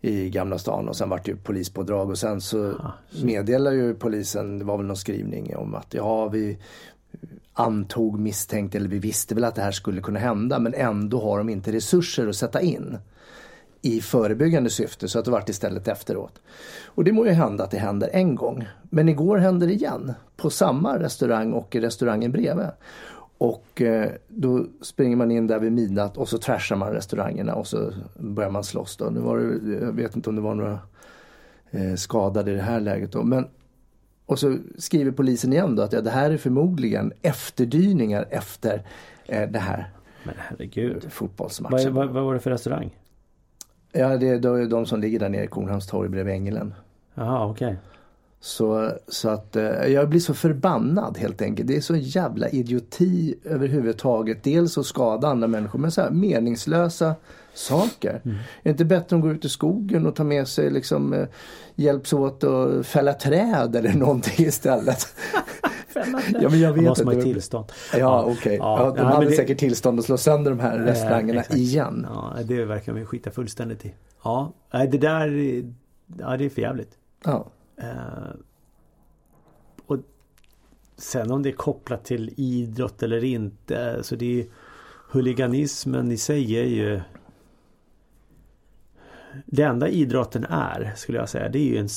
i 0.00 0.30
Gamla 0.30 0.58
stan 0.58 0.88
och 0.88 0.96
sen 0.96 1.08
vart 1.08 1.24
det 1.24 1.30
ju 1.30 1.36
polispådrag. 1.36 2.10
Och 2.10 2.18
sen 2.18 2.40
så 2.40 2.70
Ah, 2.70 2.92
meddelar 3.22 3.72
ju 3.72 3.94
polisen, 3.94 4.58
det 4.58 4.64
var 4.64 4.76
väl 4.76 4.86
någon 4.86 4.96
skrivning 4.96 5.56
om 5.56 5.74
att 5.74 5.94
ja 5.94 6.28
vi 6.28 6.58
antog 7.52 8.18
misstänkt 8.18 8.74
eller 8.74 8.88
vi 8.88 8.98
visste 8.98 9.34
väl 9.34 9.44
att 9.44 9.54
det 9.54 9.62
här 9.62 9.72
skulle 9.72 10.00
kunna 10.00 10.18
hända 10.18 10.58
men 10.58 10.74
ändå 10.74 11.20
har 11.20 11.38
de 11.38 11.48
inte 11.48 11.72
resurser 11.72 12.28
att 12.28 12.36
sätta 12.36 12.60
in 12.60 12.98
i 13.82 14.00
förebyggande 14.00 14.70
syfte 14.70 15.08
så 15.08 15.18
att 15.18 15.24
det 15.24 15.30
vart 15.30 15.48
istället 15.48 15.88
efteråt. 15.88 16.42
Och 16.84 17.04
det 17.04 17.12
må 17.12 17.26
ju 17.26 17.32
hända 17.32 17.64
att 17.64 17.70
det 17.70 17.78
händer 17.78 18.10
en 18.12 18.34
gång. 18.34 18.68
Men 18.82 19.08
igår 19.08 19.36
hände 19.38 19.66
det 19.66 19.72
igen 19.72 20.12
på 20.36 20.50
samma 20.50 20.98
restaurang 20.98 21.52
och 21.52 21.76
i 21.76 21.80
restaurangen 21.80 22.32
bredvid. 22.32 22.66
Och 23.38 23.82
eh, 23.82 24.10
då 24.28 24.66
springer 24.80 25.16
man 25.16 25.30
in 25.30 25.46
där 25.46 25.58
vid 25.58 25.72
midnatt 25.72 26.16
och 26.16 26.28
så 26.28 26.38
trashar 26.38 26.76
man 26.76 26.92
restaurangerna 26.92 27.54
och 27.54 27.66
så 27.66 27.92
börjar 28.18 28.50
man 28.50 28.64
slåss 28.64 28.96
då. 28.96 29.04
Nu 29.04 29.20
var 29.20 29.38
det, 29.38 29.74
jag 29.86 29.92
vet 29.92 30.16
inte 30.16 30.30
om 30.30 30.36
det 30.36 30.42
var 30.42 30.54
några 30.54 30.78
eh, 31.70 31.94
skadade 31.94 32.50
i 32.50 32.54
det 32.54 32.62
här 32.62 32.80
läget 32.80 33.12
då. 33.12 33.22
Men, 33.22 33.46
och 34.26 34.38
så 34.38 34.56
skriver 34.78 35.10
polisen 35.10 35.52
igen 35.52 35.76
då 35.76 35.82
att 35.82 35.92
ja, 35.92 36.00
det 36.00 36.10
här 36.10 36.30
är 36.30 36.36
förmodligen 36.36 37.12
efterdyningar 37.22 38.26
efter 38.30 38.86
eh, 39.26 39.50
det 39.50 39.58
här 39.58 39.90
Men 40.24 40.34
herregud. 40.38 41.06
fotbollsmatchen. 41.12 41.94
Vad, 41.94 42.06
vad, 42.06 42.14
vad 42.14 42.24
var 42.24 42.34
det 42.34 42.40
för 42.40 42.50
restaurang? 42.50 42.90
Ja, 43.92 44.16
det 44.16 44.28
är 44.28 44.38
de, 44.38 44.68
de 44.68 44.86
som 44.86 45.00
ligger 45.00 45.18
där 45.18 45.28
nere 45.28 45.44
i 45.44 45.46
Kornhamns 45.46 45.86
torg 45.86 46.08
bredvid 46.08 46.34
Ängelen. 46.34 46.74
Jaha, 47.14 47.46
okej. 47.46 47.76
Så, 48.40 48.92
så 49.08 49.28
att 49.28 49.56
eh, 49.56 49.86
jag 49.86 50.08
blir 50.08 50.20
så 50.20 50.34
förbannad 50.34 51.18
helt 51.18 51.42
enkelt. 51.42 51.68
Det 51.68 51.76
är 51.76 51.80
så 51.80 51.96
jävla 51.96 52.48
idioti 52.48 53.34
överhuvudtaget. 53.44 54.42
Dels 54.42 54.78
att 54.78 54.86
skada 54.86 55.28
andra 55.28 55.48
människor 55.48 55.78
men 55.78 55.90
så 55.90 56.00
här 56.00 56.10
meningslösa 56.10 57.14
saker. 57.54 58.20
Är 58.24 58.40
det 58.62 58.70
inte 58.70 58.84
bättre 58.84 59.16
att 59.16 59.22
gå 59.22 59.30
ut 59.30 59.44
i 59.44 59.48
skogen 59.48 60.06
och 60.06 60.16
ta 60.16 60.24
med 60.24 60.48
sig 60.48 60.70
liksom 60.70 61.12
eh, 61.12 61.26
hjälps 61.74 62.12
åt 62.12 62.44
att 62.44 62.86
fälla 62.86 63.12
träd 63.12 63.76
eller 63.76 63.92
någonting 63.94 64.46
istället? 64.46 65.06
Ja 66.40 66.48
men 66.50 66.60
jag 66.60 66.72
vet 66.72 66.84
måste 66.84 67.04
man 67.04 67.14
ju 67.16 67.22
tillstånd. 67.22 67.72
Ja 67.98 68.24
okej. 68.24 68.56
Ja, 68.56 68.78
Ja, 68.80 68.90
de 68.90 68.96
ja, 68.96 69.04
men 69.04 69.12
hade 69.12 69.26
det- 69.26 69.32
säkert 69.36 69.58
tillstånd 69.58 69.98
att 69.98 70.04
slå 70.04 70.16
sönder 70.16 70.50
de 70.50 70.60
här 70.60 70.78
Eh, 70.78 70.84
restaurangerna 70.84 71.40
exakt. 71.40 71.58
igen. 71.58 72.06
Ja, 72.14 72.36
det 72.44 72.64
verkar 72.64 72.92
man 72.92 73.00
ju 73.00 73.06
skita 73.06 73.30
fullständigt 73.30 73.84
i. 73.84 73.94
Ja, 74.24 74.52
det 74.70 74.86
där 74.98 75.28
Ja, 76.18 76.36
det 76.36 76.44
är 76.44 76.48
för 76.48 76.62
jävligt. 76.62 76.98
Ja. 77.24 77.46
Eh, 77.76 78.34
och 79.86 79.96
sen 80.96 81.30
om 81.30 81.42
det 81.42 81.48
är 81.48 81.52
kopplat 81.52 82.04
till 82.04 82.34
idrott 82.36 83.02
eller 83.02 83.24
inte. 83.24 83.98
Så 84.02 84.16
det 84.16 84.40
är 84.40 84.46
huliganismen 85.10 86.12
i 86.12 86.16
sig 86.16 86.56
är 86.56 86.64
ju 86.64 87.00
Det 89.46 89.62
enda 89.62 89.88
idrotten 89.88 90.44
är 90.44 90.92
skulle 90.96 91.18
jag 91.18 91.28
säga 91.28 91.48
det 91.48 91.58
är 91.58 91.64
ju 91.64 91.78
en 91.78 91.88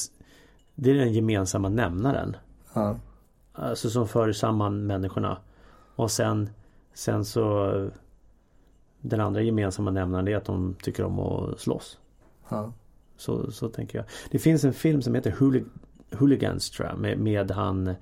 Det 0.75 0.91
är 0.91 0.95
den 0.95 1.13
gemensamma 1.13 1.69
nämnaren. 1.69 2.35
Ja. 2.73 2.95
Alltså 3.61 3.89
som 3.89 4.07
för 4.07 4.31
samman 4.31 4.85
människorna. 4.85 5.37
Och 5.95 6.11
sen 6.11 6.49
Sen 6.93 7.25
så 7.25 7.71
den 9.01 9.19
andra 9.21 9.41
gemensamma 9.41 9.91
nämnaren 9.91 10.27
är 10.27 10.35
att 10.35 10.45
de 10.45 10.75
tycker 10.83 11.03
om 11.03 11.19
att 11.19 11.59
slåss. 11.59 11.97
Ja. 12.49 12.73
Så, 13.17 13.51
så 13.51 13.69
tänker 13.69 13.97
jag. 13.97 14.05
Det 14.31 14.39
finns 14.39 14.63
en 14.63 14.73
film 14.73 15.01
som 15.01 15.15
heter 15.15 15.31
Hoolig 15.39 15.65
Hooligans 16.11 16.69
tror 16.69 16.87
jag 16.87 16.97
med, 16.99 17.17
med 17.19 17.51
han 17.51 17.95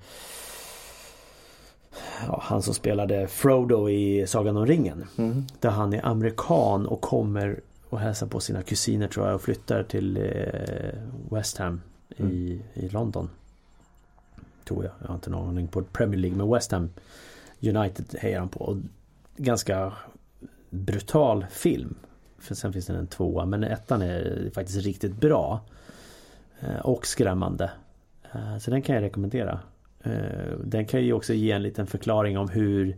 ja, 2.26 2.40
Han 2.42 2.62
som 2.62 2.74
spelade 2.74 3.26
Frodo 3.26 3.88
i 3.88 4.26
Sagan 4.26 4.56
om 4.56 4.66
ringen. 4.66 5.04
Mm. 5.18 5.44
Där 5.60 5.70
han 5.70 5.92
är 5.92 6.06
amerikan 6.06 6.86
och 6.86 7.00
kommer 7.00 7.60
och 7.88 7.98
hälsar 7.98 8.26
på 8.26 8.40
sina 8.40 8.62
kusiner 8.62 9.08
tror 9.08 9.26
jag 9.26 9.34
och 9.34 9.42
flyttar 9.42 9.82
till 9.82 10.16
eh, 10.16 11.00
West 11.30 11.58
Ham 11.58 11.80
i, 12.08 12.22
Mm. 12.22 12.62
i 12.74 12.88
London. 12.88 13.30
Tror 14.70 14.84
jag. 14.84 14.92
Jag 15.00 15.08
har 15.08 15.14
inte 15.14 15.30
någon 15.30 15.48
aning 15.48 15.68
på 15.68 15.82
Premier 15.82 16.20
League 16.20 16.38
men 16.38 16.50
West 16.50 16.72
Ham 16.72 16.90
United 17.60 18.18
hejar 18.18 18.38
han 18.38 18.48
på. 18.48 18.60
Och 18.60 18.76
ganska 19.36 19.92
brutal 20.70 21.46
film. 21.50 21.94
För 22.38 22.54
sen 22.54 22.72
finns 22.72 22.86
det 22.86 22.96
en 22.96 23.06
tvåa 23.06 23.46
men 23.46 23.64
ettan 23.64 24.02
är 24.02 24.50
faktiskt 24.54 24.84
riktigt 24.84 25.20
bra. 25.20 25.60
Eh, 26.60 26.78
och 26.80 27.06
skrämmande. 27.06 27.70
Eh, 28.32 28.58
så 28.58 28.70
den 28.70 28.82
kan 28.82 28.94
jag 28.94 29.02
rekommendera. 29.02 29.60
Eh, 30.02 30.58
den 30.64 30.86
kan 30.86 31.04
ju 31.04 31.12
också 31.12 31.32
ge 31.32 31.50
en 31.50 31.62
liten 31.62 31.86
förklaring 31.86 32.38
om 32.38 32.48
hur 32.48 32.96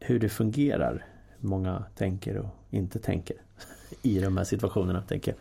Hur 0.00 0.18
det 0.20 0.28
fungerar. 0.28 1.06
Hur 1.38 1.48
många 1.48 1.84
tänker 1.94 2.36
och 2.36 2.56
inte 2.70 2.98
tänker. 2.98 3.36
I 4.02 4.18
de 4.20 4.36
här 4.36 4.44
situationerna 4.44 5.02
tänker, 5.02 5.34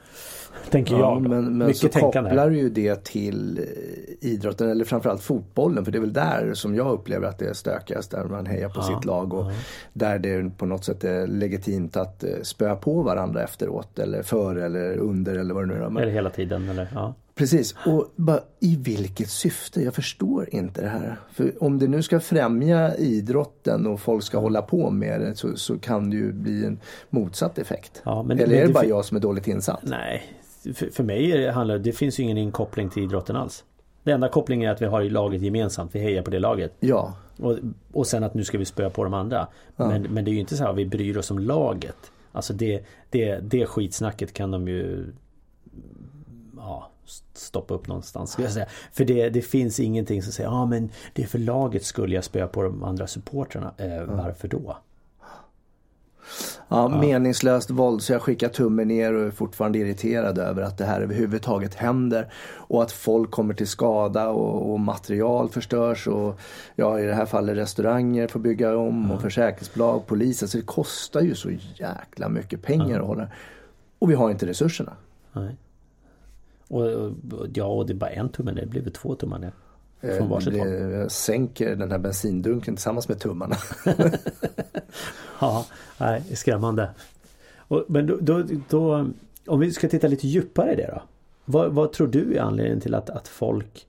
tänker 0.69 0.93
Ja, 0.93 0.99
jag. 0.99 1.21
men, 1.21 1.57
men 1.57 1.67
Mycket 1.67 1.77
så 1.81 1.87
tänkande. 1.87 2.29
kopplar 2.29 2.49
ju 2.49 2.69
det 2.69 3.03
till 3.03 3.57
eh, 3.57 4.29
idrotten 4.29 4.69
eller 4.69 4.85
framförallt 4.85 5.21
fotbollen 5.21 5.85
för 5.85 5.91
det 5.91 5.97
är 5.97 5.99
väl 6.01 6.13
där 6.13 6.51
som 6.53 6.75
jag 6.75 6.91
upplever 6.91 7.27
att 7.27 7.37
det 7.39 7.45
är 7.45 7.53
stökigast 7.53 8.11
där 8.11 8.23
man 8.25 8.45
hejar 8.45 8.69
på 8.69 8.79
Ja, 8.79 8.83
sitt 8.83 9.05
lag 9.05 9.33
och 9.33 9.45
ja. 9.45 9.51
där 9.93 10.19
det 10.19 10.51
på 10.57 10.65
något 10.65 10.85
sätt 10.85 11.03
är 11.03 11.27
legitimt 11.27 11.97
att 11.97 12.23
eh, 12.23 12.29
spöa 12.43 12.75
på 12.75 13.01
varandra 13.01 13.43
efteråt 13.43 13.99
eller 13.99 14.23
före 14.23 14.65
eller 14.65 14.97
under 14.97 15.35
eller 15.35 15.53
vad 15.53 15.63
det 15.63 15.67
nu 15.75 15.83
är. 15.83 15.89
Men, 15.89 16.03
Eller 16.03 16.11
hela 16.13 16.29
tiden 16.29 16.69
eller 16.69 16.87
ja. 16.93 17.13
Precis, 17.39 17.75
och 17.85 18.07
bara, 18.15 18.39
i 18.59 18.75
vilket 18.75 19.29
syfte? 19.29 19.81
Jag 19.83 19.93
förstår 19.93 20.49
inte 20.55 20.81
det 20.81 20.87
här. 20.87 21.19
För 21.33 21.63
om 21.63 21.79
det 21.79 21.87
nu 21.87 22.01
ska 22.01 22.19
främja 22.19 22.95
idrotten 22.95 23.87
och 23.87 23.99
folk 23.99 24.23
ska 24.23 24.37
hålla 24.39 24.61
på 24.61 24.89
med 24.89 25.21
det 25.21 25.35
så, 25.35 25.55
så 25.57 25.77
kan 25.77 26.09
det 26.09 26.15
ju 26.15 26.31
bli 26.33 26.65
en 26.65 26.79
motsatt 27.09 27.57
effekt. 27.57 28.01
Ja, 28.05 28.23
men- 28.23 28.37
Eller 28.37 28.47
men 28.47 28.57
är 28.57 28.61
det 28.61 28.67
det 28.67 28.73
bara 28.73 28.85
jag 28.85 29.05
som 29.05 29.17
är 29.17 29.21
dåligt 29.21 29.47
insatt? 29.47 29.79
Nej, 29.83 30.23
för, 30.75 30.89
för 30.89 31.03
mig 31.03 31.31
det, 31.31 31.51
handlar 31.51 31.77
det 31.77 31.91
finns 31.91 32.19
ju 32.19 32.23
ingen 32.23 32.37
inkoppling 32.37 32.89
till 32.89 33.03
idrotten 33.03 33.35
alls. 33.35 33.63
Det 34.03 34.11
enda 34.11 34.29
kopplingen 34.29 34.69
är 34.69 34.73
att 34.73 34.81
vi 34.81 34.85
har 34.85 35.01
laget 35.03 35.41
gemensamt. 35.41 35.95
Vi 35.95 35.99
hejar 35.99 36.21
på 36.21 36.31
det 36.31 36.39
laget. 36.39 36.73
Ja, 36.79 37.13
Och, 37.37 37.57
och 37.91 38.07
sen 38.07 38.23
att 38.23 38.33
nu 38.33 38.43
ska 38.43 38.57
vi 38.57 38.65
spöa 38.65 38.89
på 38.89 39.03
de 39.03 39.13
andra. 39.13 39.47
Men, 39.75 40.01
men 40.01 40.25
det 40.25 40.31
är 40.31 40.33
ju 40.33 40.39
inte 40.39 40.57
så 40.57 40.63
här 40.63 40.71
att 40.71 40.77
vi 40.77 40.85
bryr 40.85 41.17
oss 41.17 41.31
om 41.31 41.39
laget. 41.39 42.11
Alltså 42.31 42.53
det, 42.53 42.83
det, 43.09 43.35
det 43.39 43.65
skitsnacket 43.65 44.33
kan 44.33 44.51
de 44.51 44.67
ju 44.67 45.05
ja, 45.05 45.09
stoppa 47.33 47.73
upp 47.73 47.87
någonstans. 47.87 48.31
Skulle 48.31 48.45
jag 48.45 48.53
säga. 48.53 48.67
För 48.91 49.05
det, 49.05 49.29
det 49.29 49.41
finns 49.41 49.79
ingenting 49.79 50.23
som 50.23 50.31
säger 50.31 50.49
ja 50.49 50.65
men 50.65 50.89
det 51.13 51.23
är 51.23 51.27
för 51.27 51.39
lagets 51.39 51.87
skull 51.87 52.13
jag 52.13 52.23
spöar 52.23 52.47
på 52.47 52.63
de 52.63 52.83
andra 52.83 53.07
supportrarna. 53.07 53.73
Eh, 53.77 54.03
Varför 54.03 54.47
då? 54.47 54.77
Ja, 56.67 56.87
meningslöst 56.87 57.69
våld 57.69 58.01
så 58.01 58.13
jag 58.13 58.21
skickar 58.21 58.49
tummen 58.49 58.87
ner 58.87 59.13
och 59.13 59.25
är 59.25 59.31
fortfarande 59.31 59.79
irriterad 59.79 60.37
över 60.37 60.61
att 60.61 60.77
det 60.77 60.85
här 60.85 61.01
överhuvudtaget 61.01 61.75
händer. 61.75 62.33
Och 62.55 62.83
att 62.83 62.91
folk 62.91 63.31
kommer 63.31 63.53
till 63.53 63.67
skada 63.67 64.29
och, 64.29 64.71
och 64.71 64.79
material 64.79 65.49
förstörs 65.49 66.07
och 66.07 66.39
ja 66.75 66.99
i 66.99 67.05
det 67.05 67.13
här 67.13 67.25
fallet 67.25 67.57
restauranger 67.57 68.27
får 68.27 68.39
bygga 68.39 68.77
om 68.77 69.11
och 69.11 69.21
försäkringsbolag, 69.21 70.07
polisen. 70.07 70.47
Så 70.47 70.57
det 70.57 70.65
kostar 70.65 71.21
ju 71.21 71.35
så 71.35 71.49
jäkla 71.75 72.29
mycket 72.29 72.61
pengar 72.61 72.99
att 72.99 73.07
hålla. 73.07 73.27
Och 73.99 74.09
vi 74.09 74.15
har 74.15 74.31
inte 74.31 74.45
resurserna. 74.45 74.93
Nej. 75.33 75.55
Och, 76.69 76.81
och, 76.85 77.47
ja, 77.53 77.65
och 77.65 77.85
det 77.85 77.93
är 77.93 77.95
bara 77.95 78.09
en 78.09 78.29
tumme 78.29 78.51
ner. 78.51 78.61
Det 78.61 78.67
blir 78.67 78.81
väl 78.81 78.93
två 78.93 79.15
tummar 79.15 79.39
ner. 79.39 79.51
Eh, 80.01 80.17
Från 80.17 80.29
varsitt 80.29 80.57
håll. 80.57 80.67
det- 80.67 80.77
Jag 80.97 81.11
sänker 81.11 81.75
den 81.75 81.91
här 81.91 81.97
bensindunken 81.99 82.75
tillsammans 82.75 83.07
med 83.09 83.19
tummarna. 83.19 83.55
Ja, 85.41 85.65
nej, 85.97 86.23
skrämmande. 86.35 86.89
Och, 87.57 87.85
men 87.87 88.07
då, 88.07 88.17
då, 88.21 88.43
då, 88.69 89.09
om 89.47 89.59
vi 89.59 89.71
ska 89.71 89.89
titta 89.89 90.07
lite 90.07 90.27
djupare 90.27 90.73
i 90.73 90.75
det 90.75 90.87
då. 90.95 91.01
Vad, 91.45 91.71
vad 91.73 91.91
tror 91.93 92.07
du 92.07 92.35
är 92.35 92.41
anledningen 92.41 92.81
till 92.81 92.93
att, 92.95 93.09
att 93.09 93.27
folk 93.27 93.87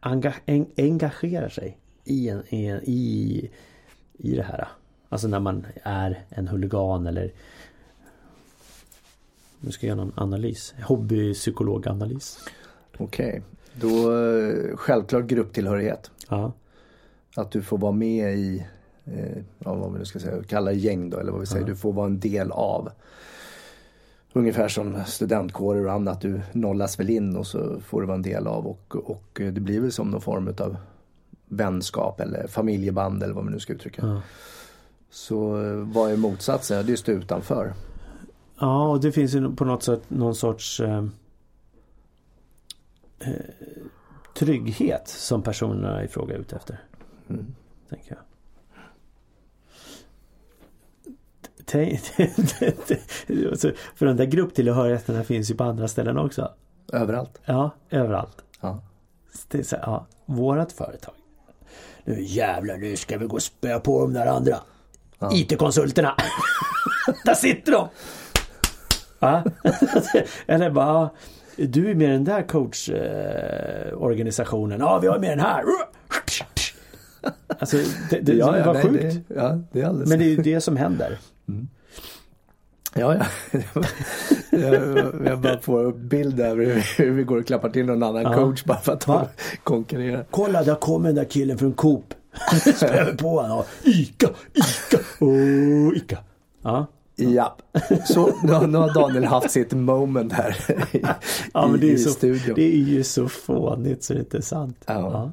enga, 0.00 0.34
en, 0.46 0.66
engagerar 0.76 1.48
sig 1.48 1.78
i, 2.04 2.28
en, 2.28 2.42
i, 2.48 2.66
en, 2.66 2.80
i, 2.84 3.50
i 4.18 4.36
det 4.36 4.42
här? 4.42 4.68
Alltså 5.08 5.28
när 5.28 5.40
man 5.40 5.66
är 5.82 6.24
en 6.28 6.48
huligan 6.48 7.06
eller 7.06 7.32
nu 9.60 9.70
ska 9.70 9.86
jag 9.86 9.96
göra 9.96 10.04
någon 10.04 10.12
analys. 10.16 10.74
Hobbypsykologanalys. 10.82 12.38
Okej, 12.98 13.42
då 13.74 13.88
eh, 14.16 14.76
självklart 14.76 15.24
grupptillhörighet. 15.24 16.10
Ja, 16.28 16.52
Att 17.36 17.50
du 17.50 17.62
får 17.62 17.78
vara 17.78 17.92
med 17.92 18.36
i, 18.38 18.66
eh, 19.04 19.38
ja, 19.58 19.74
vad 19.74 19.92
vi 19.92 19.98
nu 19.98 20.04
ska 20.04 20.18
säga, 20.18 20.42
kalla 20.42 20.72
gäng 20.72 21.10
då 21.10 21.18
eller 21.18 21.32
vad 21.32 21.40
vi 21.40 21.46
säger. 21.46 21.66
Du 21.66 21.76
får 21.76 21.92
vara 21.92 22.06
en 22.06 22.20
del 22.20 22.50
av. 22.52 22.88
Ungefär 24.32 24.68
som 24.68 25.04
studentkårer 25.06 25.86
och 25.86 25.92
annat. 25.92 26.20
Du 26.20 26.40
nollas 26.52 27.00
väl 27.00 27.10
in 27.10 27.36
och 27.36 27.46
så 27.46 27.80
får 27.80 28.00
du 28.00 28.06
vara 28.06 28.16
en 28.16 28.22
del 28.22 28.46
av 28.46 28.66
och, 28.66 28.96
och 29.10 29.28
det 29.34 29.60
blir 29.60 29.80
väl 29.80 29.92
som 29.92 30.10
någon 30.10 30.20
form 30.20 30.54
av 30.58 30.76
vänskap 31.48 32.20
eller 32.20 32.46
familjeband 32.46 33.22
eller 33.22 33.34
vad 33.34 33.44
man 33.44 33.52
nu 33.52 33.60
ska 33.60 33.72
uttrycka. 33.72 34.02
ja. 34.06 34.22
Så 35.10 35.62
eh, 35.64 35.72
vad 35.74 36.12
är 36.12 36.16
motsatsen? 36.16 36.76
Ja, 36.76 36.82
Det 36.82 36.92
är 36.92 36.96
stå 36.96 37.12
utanför. 37.12 37.72
Ja, 38.60 38.88
och 38.88 39.00
det 39.00 39.12
finns 39.12 39.34
ju 39.34 39.54
på 39.54 39.64
något 39.64 39.82
sätt 39.82 40.02
någon 40.08 40.34
sorts 40.34 40.80
eh, 40.80 41.04
eh, 43.20 43.32
trygghet 44.34 45.08
som 45.08 45.42
personerna 45.42 46.04
i 46.04 46.08
fråga 46.08 46.34
är 46.34 46.38
ute 46.38 46.56
efter. 46.56 46.80
Mm. 47.28 47.54
Tänker 47.88 48.10
jag. 48.10 48.18
Alltså, 53.50 53.72
För 53.94 54.06
de 54.06 54.16
där 54.16 54.24
grupptillhörigheterna 54.24 55.24
finns 55.24 55.50
ju 55.50 55.54
på 55.54 55.64
andra 55.64 55.88
ställen 55.88 56.18
också. 56.18 56.52
Överallt. 56.92 57.40
Ja, 57.44 57.70
överallt. 57.90 58.44
Ja. 58.60 58.82
Det 59.48 59.70
här, 59.70 59.80
ja, 59.82 60.06
vårat 60.26 60.72
företag. 60.72 61.14
Nu 62.04 62.22
jävlar, 62.22 62.76
nu 62.76 62.96
ska 62.96 63.18
vi 63.18 63.26
gå 63.26 63.36
och 63.36 63.42
spöa 63.42 63.80
på 63.80 64.00
de 64.00 64.12
där 64.12 64.26
andra. 64.26 64.56
Ja. 65.18 65.30
IT-konsulterna. 65.34 66.16
där 67.24 67.34
sitter 67.34 67.72
de! 67.72 67.88
Ja. 69.20 69.42
Eller 70.46 70.70
bara, 70.70 70.86
ja, 70.86 71.14
du 71.66 71.90
är 71.90 71.94
med 71.94 72.08
i 72.08 72.12
den 72.12 72.24
där 72.24 72.42
coachorganisationen. 72.42 74.80
Ja, 74.80 74.98
vi 74.98 75.06
har 75.08 75.18
med 75.18 75.30
den 75.30 75.40
här. 75.40 75.62
Alltså, 77.58 77.76
det, 78.10 78.20
det, 78.20 78.32
det 78.32 78.42
var 78.44 78.72
nej, 78.74 78.82
sjukt. 78.82 79.02
Det, 79.02 79.20
ja, 79.34 79.58
det 79.72 79.80
är 79.80 79.86
alldeles 79.86 80.08
Men 80.10 80.18
det 80.18 80.24
är 80.24 80.28
ju 80.28 80.36
det 80.36 80.60
som 80.60 80.76
händer. 80.76 81.18
Ja, 82.94 83.14
ja. 83.14 83.24
jag, 84.58 84.74
jag 85.26 85.40
bara 85.40 85.60
får 85.60 85.84
upp 85.84 85.96
bild 85.96 86.40
över 86.40 86.64
hur- 86.96 87.10
vi 87.10 87.22
går 87.22 87.38
och 87.38 87.46
klappar 87.46 87.70
till 87.70 87.86
någon 87.86 88.02
annan 88.02 88.22
Ja. 88.22 88.34
coach 88.34 88.64
bara 88.64 88.78
för 88.78 88.92
att 88.92 89.06
de 89.06 89.20
konkurrerar. 89.64 90.24
Kolla, 90.30 90.62
där 90.62 90.74
kommer 90.74 91.08
den 91.08 91.16
där 91.16 91.24
killen 91.24 91.58
från 91.58 91.72
Coop. 91.72 92.14
Spöar 92.76 93.16
på 93.16 93.28
honom. 93.40 93.64
Ica, 93.84 94.28
Ica, 94.54 94.98
oh, 95.20 95.96
Ica. 95.96 96.18
Ja. 96.62 96.86
Ja, 97.20 97.56
så 98.04 98.30
nu, 98.42 98.52
har- 98.52 98.94
Daniel 98.94 99.24
haft 99.24 99.50
sitt 99.50 99.72
moment 99.72 100.32
här 100.32 100.56
i, 100.92 101.02
Ja 101.54 101.68
men 101.68 101.80
det 101.80 101.92
är, 101.92 101.96
så, 101.96 102.10
studion. 102.10 102.54
det 102.54 102.72
är 102.74 102.76
ju 102.76 103.04
så 103.04 103.28
fånigt 103.28 104.04
så 104.04 104.12
det 104.12 104.18
är 104.18 104.20
inte 104.20 104.42
sant. 104.42 104.76
Ja. 104.86 104.94
Ja. 104.94 105.32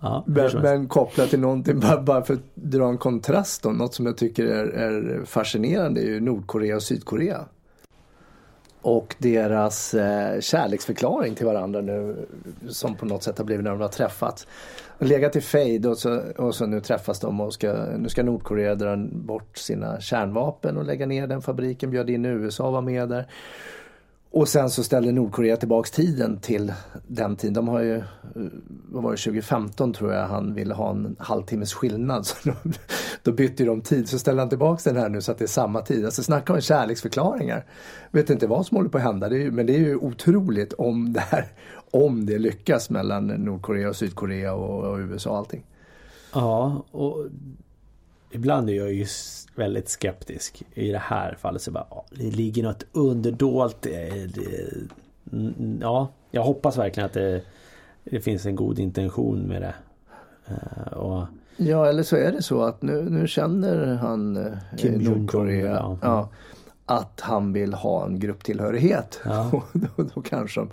Ja, 0.00 0.24
Men, 0.26 0.62
men 0.62 0.88
kopplat 0.88 1.30
till 1.30 1.40
någonting, 1.40 1.80
bara, 1.80 2.02
bara 2.02 2.22
för 2.24 2.34
att 2.34 2.40
dra 2.54 2.88
en 2.88 2.98
kontrast 2.98 3.62
då, 3.62 3.70
något 3.70 3.94
som 3.94 4.06
jag 4.06 4.16
tycker 4.16 4.46
är, 4.46 4.64
är 4.66 5.24
fascinerande 5.24 6.00
är 6.00 6.04
ju 6.06 6.20
Nordkorea 6.20 6.76
och 6.76 6.82
Sydkorea. 6.82 7.44
Och 8.88 9.16
deras 9.18 9.94
eh, 9.94 10.40
kärleksförklaring 10.40 11.34
till 11.34 11.46
varandra 11.46 11.80
nu 11.80 12.26
som 12.68 12.96
på 12.96 13.06
något 13.06 13.22
sätt 13.22 13.38
har 13.38 13.44
blivit 13.44 13.64
när 13.64 13.70
de 13.70 13.80
har 13.80 13.88
träffats. 13.88 14.46
Legat 14.98 15.36
i 15.36 15.40
fejd 15.40 15.86
och 15.86 15.98
så, 15.98 16.20
och 16.36 16.54
så 16.54 16.66
nu 16.66 16.80
träffas 16.80 17.20
de 17.20 17.40
och 17.40 17.54
ska, 17.54 17.72
nu 17.98 18.08
ska 18.08 18.22
Nordkorea 18.22 18.74
dra 18.74 18.96
bort 19.12 19.56
sina 19.58 20.00
kärnvapen 20.00 20.76
och 20.76 20.84
lägga 20.84 21.06
ner 21.06 21.26
den 21.26 21.42
fabriken, 21.42 21.90
bjöd 21.90 22.10
in 22.10 22.24
USA 22.24 22.70
var 22.70 22.80
med 22.80 23.08
där. 23.08 23.26
Och 24.30 24.48
sen 24.48 24.70
så 24.70 24.84
ställde 24.84 25.12
Nordkorea 25.12 25.56
tillbaks 25.56 25.90
tiden 25.90 26.40
till 26.40 26.72
den 27.06 27.36
tiden. 27.36 27.54
De 27.54 27.68
har 27.68 27.80
ju, 27.80 27.96
eh, 27.96 28.02
vad 28.88 29.02
var 29.02 29.10
det, 29.10 29.16
2015 29.16 29.92
tror 29.92 30.12
jag 30.12 30.26
han 30.26 30.54
ville 30.54 30.74
ha 30.74 30.90
en 30.90 31.16
halvtimmes 31.18 31.74
skillnad. 31.74 32.26
Så 32.26 32.34
då, 32.44 32.54
då 33.22 33.32
bytte 33.32 33.64
de 33.64 33.80
tid. 33.80 34.08
Så 34.08 34.18
ställer 34.18 34.38
han 34.38 34.48
tillbaks 34.48 34.84
den 34.84 34.96
här 34.96 35.08
nu 35.08 35.20
så 35.20 35.32
att 35.32 35.38
det 35.38 35.44
är 35.44 35.46
samma 35.46 35.82
tid. 35.82 36.04
Alltså 36.04 36.22
snacka 36.22 36.52
om 36.52 36.60
kärleksförklaringar. 36.60 37.64
Vet 38.10 38.30
inte 38.30 38.46
vad 38.46 38.66
som 38.66 38.76
håller 38.76 38.90
på 38.90 38.98
att 38.98 39.04
hända. 39.04 39.28
Det 39.28 39.36
är 39.36 39.40
ju, 39.40 39.50
men 39.50 39.66
det 39.66 39.74
är 39.74 39.78
ju 39.78 39.96
otroligt 39.96 40.72
om 40.72 41.12
det 41.12 41.20
här, 41.20 41.46
om 41.90 42.26
det 42.26 42.38
lyckas 42.38 42.90
mellan 42.90 43.26
Nordkorea 43.26 43.88
och 43.88 43.96
Sydkorea 43.96 44.54
och, 44.54 44.84
och 44.84 44.98
USA 44.98 45.30
och 45.30 45.36
allting. 45.36 45.64
Ja, 46.34 46.84
och 46.90 47.26
ibland 48.30 48.70
är 48.70 48.74
jag 48.74 48.92
ju 48.92 49.06
väldigt 49.54 49.88
skeptisk. 49.88 50.62
I 50.74 50.92
det 50.92 50.98
här 50.98 51.36
fallet 51.40 51.62
så 51.62 51.70
bara, 51.70 51.86
det 52.10 52.30
ligger 52.30 52.62
något 52.62 52.84
underdolt. 52.92 53.76
Det, 53.80 54.26
det, 54.34 54.70
ja, 55.80 56.08
jag 56.30 56.42
hoppas 56.42 56.78
verkligen 56.78 57.06
att 57.06 57.12
det, 57.12 57.42
det 58.04 58.20
finns 58.20 58.46
en 58.46 58.56
god 58.56 58.78
intention 58.78 59.38
med 59.38 59.62
det. 59.62 59.74
Uh, 60.50 60.92
och, 60.92 61.26
ja, 61.56 61.86
eller 61.86 62.02
så 62.02 62.16
är 62.16 62.32
det 62.32 62.42
så 62.42 62.62
att 62.62 62.82
nu, 62.82 63.10
nu 63.10 63.28
känner 63.28 63.94
han 63.94 64.36
eh, 64.36 64.52
Kim 64.76 64.98
Nordkorea 64.98 65.72
ja. 65.72 65.98
ja, 66.02 66.28
att 66.86 67.20
han 67.20 67.52
vill 67.52 67.74
ha 67.74 68.06
en 68.06 68.20
grupptillhörighet. 68.20 69.20
Ja. 69.24 69.50
Och 69.52 69.64
då, 69.72 70.10
då 70.14 70.22
kanske 70.22 70.60
de 70.60 70.70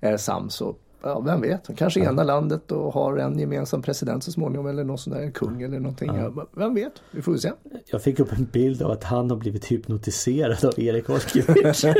är 0.00 0.16
sams 0.16 0.60
och 0.60 0.80
ja, 1.02 1.20
vem 1.20 1.40
vet, 1.40 1.68
kanske 1.76 2.00
ja. 2.00 2.10
ena 2.10 2.22
landet 2.22 2.72
och 2.72 2.92
har 2.92 3.16
en 3.16 3.38
gemensam 3.38 3.82
president 3.82 4.24
så 4.24 4.32
småningom 4.32 4.66
eller 4.66 4.84
någon 4.84 4.98
sån 4.98 5.12
där 5.12 5.20
en 5.20 5.32
kung 5.32 5.62
eller 5.62 5.80
någonting. 5.80 6.10
Ja. 6.14 6.46
Vem 6.52 6.74
vet, 6.74 6.92
vi 7.10 7.22
får 7.22 7.36
se. 7.36 7.52
Jag 7.86 8.02
fick 8.02 8.20
upp 8.20 8.32
en 8.32 8.44
bild 8.44 8.82
av 8.82 8.90
att 8.90 9.04
han 9.04 9.30
har 9.30 9.36
blivit 9.36 9.64
hypnotiserad 9.64 10.64
av 10.64 10.80
Erik 10.80 11.10
Oskevich. 11.10 11.84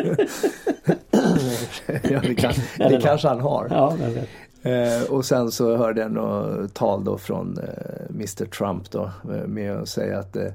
ja, 2.02 2.20
det, 2.22 2.34
kan, 2.34 2.52
det 2.78 3.00
kanske 3.02 3.28
han 3.28 3.40
har. 3.40 3.66
Ja, 3.70 3.96
eh, 4.70 5.10
och 5.10 5.24
sen 5.24 5.50
så 5.50 5.76
hörde 5.76 6.00
jag 6.00 6.12
något 6.12 6.74
tal 6.74 7.04
då 7.04 7.18
från 7.18 7.58
eh, 7.58 8.06
Mr 8.10 8.46
Trump 8.46 8.90
då 8.90 9.10
eh, 9.24 9.46
med 9.46 9.76
att 9.76 9.88
säga 9.88 10.18
att 10.18 10.36
eh, 10.36 10.52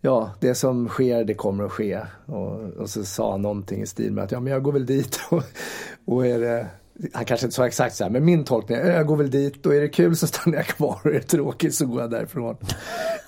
ja, 0.00 0.30
det 0.40 0.54
som 0.54 0.88
sker 0.88 1.24
det 1.24 1.34
kommer 1.34 1.64
att 1.64 1.72
ske. 1.72 2.00
Och, 2.26 2.60
och, 2.60 2.90
så 2.90 3.04
sa 3.04 3.30
han 3.30 3.42
någonting 3.42 3.82
i 3.82 3.86
stil 3.86 4.12
med 4.12 4.24
att 4.24 4.32
ja, 4.32 4.40
men 4.40 4.52
jag 4.52 4.62
går 4.62 4.72
väl 4.72 4.86
dit 4.86 5.20
och, 5.30 5.42
och 6.04 6.26
är 6.26 6.38
det 6.38 6.66
han 7.12 7.24
kanske 7.24 7.46
inte 7.46 7.56
sa 7.56 7.66
exakt 7.66 7.96
så 7.96 8.04
här, 8.04 8.10
men 8.10 8.24
min 8.24 8.44
tolkning 8.44 8.78
är 8.78 8.90
jag 8.90 9.06
går 9.06 9.16
väl 9.16 9.30
dit 9.30 9.66
och 9.66 9.74
är 9.74 9.80
det 9.80 9.88
kul 9.88 10.16
så 10.16 10.26
stannar 10.26 10.56
jag 10.56 10.66
kvar 10.66 11.00
och 11.04 11.10
är 11.10 11.14
det 11.14 11.20
tråkigt 11.20 11.74
så 11.74 11.86
går 11.86 12.00
jag 12.00 12.10
därifrån. 12.10 12.56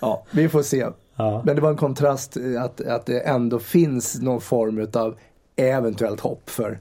Ja, 0.01 0.25
vi 0.31 0.49
får 0.49 0.63
se. 0.63 0.87
Ja. 1.17 1.43
Men 1.45 1.57
det 1.57 1.63
var 1.63 1.71
en 1.71 1.77
kontrast 1.77 2.37
att, 2.59 2.81
att 2.81 3.07
det 3.07 3.21
ändå 3.21 3.59
finns 3.59 4.21
någon 4.21 4.41
form 4.41 4.87
av 4.93 5.17
eventuellt 5.57 6.21
hopp 6.21 6.51
för, 6.51 6.79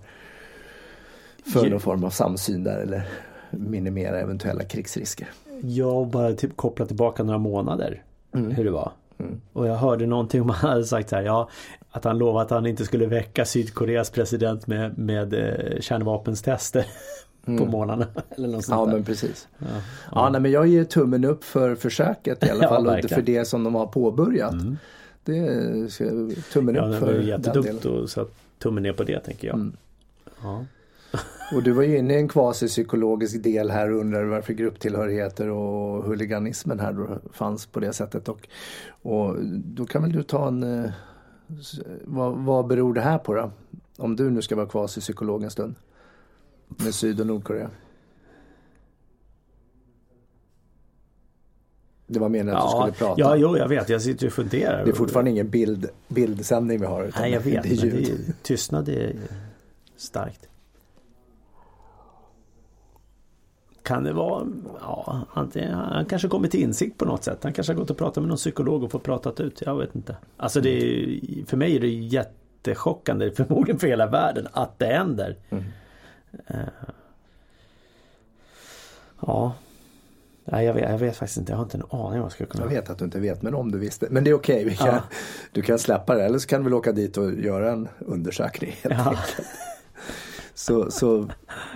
för 1.53 1.69
någon 1.69 1.79
form 1.79 2.03
av 2.03 2.09
samsyn 2.09 2.63
där 2.63 2.79
eller 2.79 3.07
minimera 3.51 4.19
eventuella 4.19 4.63
krigsrisker. 4.63 5.27
Jag 5.61 6.07
bara 6.07 6.33
typ 6.33 6.57
koppla 6.57 6.85
tillbaka 6.85 7.23
några 7.23 7.39
månader 7.39 8.03
mm. 8.33 8.51
hur 8.51 8.63
det 8.63 8.71
var. 8.71 8.91
Mm. 9.19 9.41
Och 9.53 9.67
jag 9.67 9.75
hörde 9.75 10.05
någonting 10.05 10.41
om 10.41 10.49
han 10.49 10.69
hade 10.69 10.85
sagt 10.85 11.09
så 11.09 11.15
här, 11.15 11.23
ja 11.23 11.49
att 11.91 12.03
han 12.03 12.17
lovade 12.17 12.45
att 12.45 12.51
han 12.51 12.65
inte 12.65 12.85
skulle 12.85 13.05
väcka 13.05 13.45
Sydkoreas 13.45 14.09
president 14.09 14.67
med, 14.67 14.97
med 14.97 15.33
eh, 15.33 15.79
kärnvapenstester 15.79 16.85
mm. 17.45 17.59
på 17.59 17.65
morgnarna. 17.65 18.07
Eller 18.29 18.47
något 18.47 18.65
sånt 18.65 18.79
ja 18.79 18.85
där. 18.85 18.93
men 18.93 19.03
precis. 19.03 19.47
Ja, 19.57 19.65
ja. 19.69 19.81
ja 20.11 20.29
nej, 20.29 20.41
men 20.41 20.51
jag 20.51 20.67
ger 20.67 20.83
tummen 20.83 21.25
upp 21.25 21.43
för 21.43 21.75
försöket 21.75 22.43
i 22.43 22.49
alla 22.49 22.67
fall 22.69 22.85
ja, 22.85 23.03
och 23.03 23.09
för 23.09 23.21
det 23.21 23.45
som 23.45 23.63
de 23.63 23.75
har 23.75 23.87
påbörjat. 23.87 24.53
Mm. 24.53 24.77
Det 25.23 25.37
är 25.37 26.51
tummen 26.51 26.77
upp 26.77 26.99
för 26.99 27.13
den 27.13 27.15
delen. 27.15 27.29
Ja 27.29 27.37
det 27.37 27.59
var 27.59 27.63
jättedumt 27.63 28.03
att 28.03 28.09
sätta 28.09 28.29
tummen 28.59 28.83
ner 28.83 28.93
på 28.93 29.03
det 29.03 29.19
tänker 29.19 29.47
jag. 29.47 29.55
Mm. 29.55 29.77
Ja. 30.43 30.65
Och 31.53 31.63
du 31.63 31.71
var 31.71 31.83
ju 31.83 31.97
inne 31.97 32.13
i 32.13 32.17
en 32.17 32.27
kvasipsykologisk 32.27 33.43
del 33.43 33.71
här 33.71 33.91
och 33.91 33.99
undrade 33.99 34.25
varför 34.25 34.53
grupptillhörigheter 34.53 35.49
och 35.49 36.03
huliganismen 36.03 36.79
här 36.79 36.93
då 36.93 37.19
fanns 37.33 37.65
på 37.65 37.79
det 37.79 37.93
sättet. 37.93 38.29
Och, 38.29 38.47
och 39.01 39.35
då 39.45 39.85
kan 39.85 40.01
väl 40.01 40.11
du 40.11 40.23
ta 40.23 40.47
en 40.47 40.63
eh, 40.63 40.91
vad, 42.05 42.37
vad 42.37 42.67
beror 42.67 42.93
det 42.93 43.01
här 43.01 43.17
på 43.17 43.33
då? 43.33 43.51
Om 43.97 44.15
du 44.15 44.29
nu 44.29 44.41
ska 44.41 44.55
vara 44.55 44.67
kvasipsykolog 44.67 45.43
en 45.43 45.51
stund. 45.51 45.75
Med 46.67 46.93
Syd 46.93 47.19
och 47.19 47.27
Nordkorea. 47.27 47.69
Det 52.07 52.19
var 52.19 52.29
meningen 52.29 52.57
att 52.57 52.63
ja, 52.63 52.85
du 52.85 52.91
skulle 52.93 53.07
prata. 53.07 53.21
Ja, 53.21 53.35
jo, 53.35 53.57
jag 53.57 53.67
vet. 53.67 53.89
Jag 53.89 54.01
sitter 54.01 54.27
och 54.27 54.33
funderar. 54.33 54.85
Det 54.85 54.91
är 54.91 54.95
fortfarande 54.95 55.31
ingen 55.31 55.49
bild, 55.49 55.89
bildsändning 56.07 56.79
vi 56.79 56.85
har. 56.85 57.11
Nej, 57.19 57.31
jag 57.31 57.41
vet. 57.41 57.63
Det 57.63 57.69
är 57.69 57.73
ljud. 57.73 57.93
Det 57.93 58.11
är, 58.11 58.33
tystnad 58.41 58.89
är 58.89 59.15
starkt. 59.97 60.49
Kan 63.89 64.03
det 64.03 64.13
vara, 64.13 64.47
ja, 64.81 65.21
antingen, 65.33 65.73
han 65.73 66.05
kanske 66.05 66.27
kommit 66.27 66.51
till 66.51 66.59
insikt 66.59 66.97
på 66.97 67.05
något 67.05 67.23
sätt. 67.23 67.39
Han 67.43 67.53
kanske 67.53 67.73
har 67.73 67.79
gått 67.79 67.89
och 67.89 67.97
pratat 67.97 68.23
med 68.23 68.27
någon 68.27 68.37
psykolog 68.37 68.83
och 68.83 68.91
fått 68.91 69.03
pratat 69.03 69.39
ut. 69.39 69.61
Jag 69.65 69.77
vet 69.77 69.95
inte. 69.95 70.15
Alltså 70.37 70.61
det 70.61 70.69
är, 70.69 71.45
för 71.45 71.57
mig 71.57 71.75
är 71.75 71.79
det 71.79 71.87
jättechockande, 71.87 73.31
förmodligen 73.35 73.79
för 73.79 73.87
hela 73.87 74.07
världen, 74.07 74.47
att 74.51 74.79
det 74.79 74.85
händer. 74.85 75.37
Mm. 75.49 75.63
Uh, 76.51 76.59
ja. 79.21 79.53
Nej, 80.45 80.65
jag 80.65 80.73
vet, 80.73 80.89
jag 80.89 80.97
vet, 80.97 81.15
faktiskt 81.15 81.37
inte. 81.37 81.51
Jag 81.51 81.57
har 81.57 81.63
inte 81.63 81.77
en 81.77 81.83
aning 81.83 82.03
om 82.03 82.09
vad 82.09 82.19
jag 82.19 82.31
ska 82.31 82.45
kunna... 82.45 82.63
Jag 82.63 82.69
vet 82.69 82.89
att 82.89 82.97
du 82.97 83.05
inte 83.05 83.19
vet, 83.19 83.41
men 83.41 83.55
om 83.55 83.71
du 83.71 83.77
visste. 83.77 84.07
Men 84.09 84.23
det 84.23 84.29
är 84.29 84.33
okej. 84.33 84.65
Okay. 84.65 84.87
Ja. 84.87 85.03
Du 85.51 85.61
kan 85.61 85.79
släppa 85.79 86.15
det. 86.15 86.23
Eller 86.23 86.39
så 86.39 86.47
kan 86.47 86.65
vi 86.65 86.73
åka 86.73 86.91
dit 86.91 87.17
och 87.17 87.33
göra 87.33 87.71
en 87.71 87.87
undersökning. 87.99 88.75
Helt 88.83 88.95
ja. 88.97 89.15
Så, 90.59 90.91
så 90.91 91.27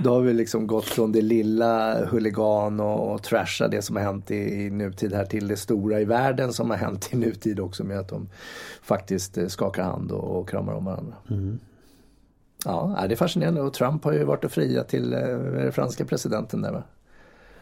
då 0.03 0.13
har 0.13 0.21
vi 0.21 0.33
liksom 0.33 0.67
gått 0.67 0.85
från 0.85 1.11
det 1.11 1.21
lilla 1.21 2.05
huligan 2.05 2.79
och, 2.79 3.13
och 3.13 3.23
trasha 3.23 3.67
det 3.67 3.81
som 3.81 3.95
har 3.95 4.03
hänt 4.03 4.31
i, 4.31 4.35
i 4.35 4.69
nutid 4.69 5.13
här 5.13 5.25
till 5.25 5.47
det 5.47 5.57
stora 5.57 5.99
i 5.99 6.05
världen 6.05 6.53
som 6.53 6.69
har 6.69 6.77
hänt 6.77 7.09
i 7.13 7.17
nutid 7.17 7.59
också 7.59 7.83
med 7.83 7.99
att 7.99 8.09
de 8.09 8.29
faktiskt 8.81 9.37
eh, 9.37 9.47
skakar 9.47 9.83
hand 9.83 10.11
och, 10.11 10.39
och 10.39 10.49
kramar 10.49 10.73
om 10.73 10.85
varandra. 10.85 11.15
Mm. 11.29 11.59
Ja, 12.65 13.05
det 13.07 13.13
är 13.13 13.15
fascinerande 13.15 13.61
och 13.61 13.73
Trump 13.73 14.03
har 14.03 14.13
ju 14.13 14.23
varit 14.23 14.43
och 14.43 14.51
fria 14.51 14.83
till 14.83 15.13
eh, 15.13 15.71
franska 15.71 16.05
presidenten 16.05 16.61
där 16.61 16.71
va? 16.71 16.83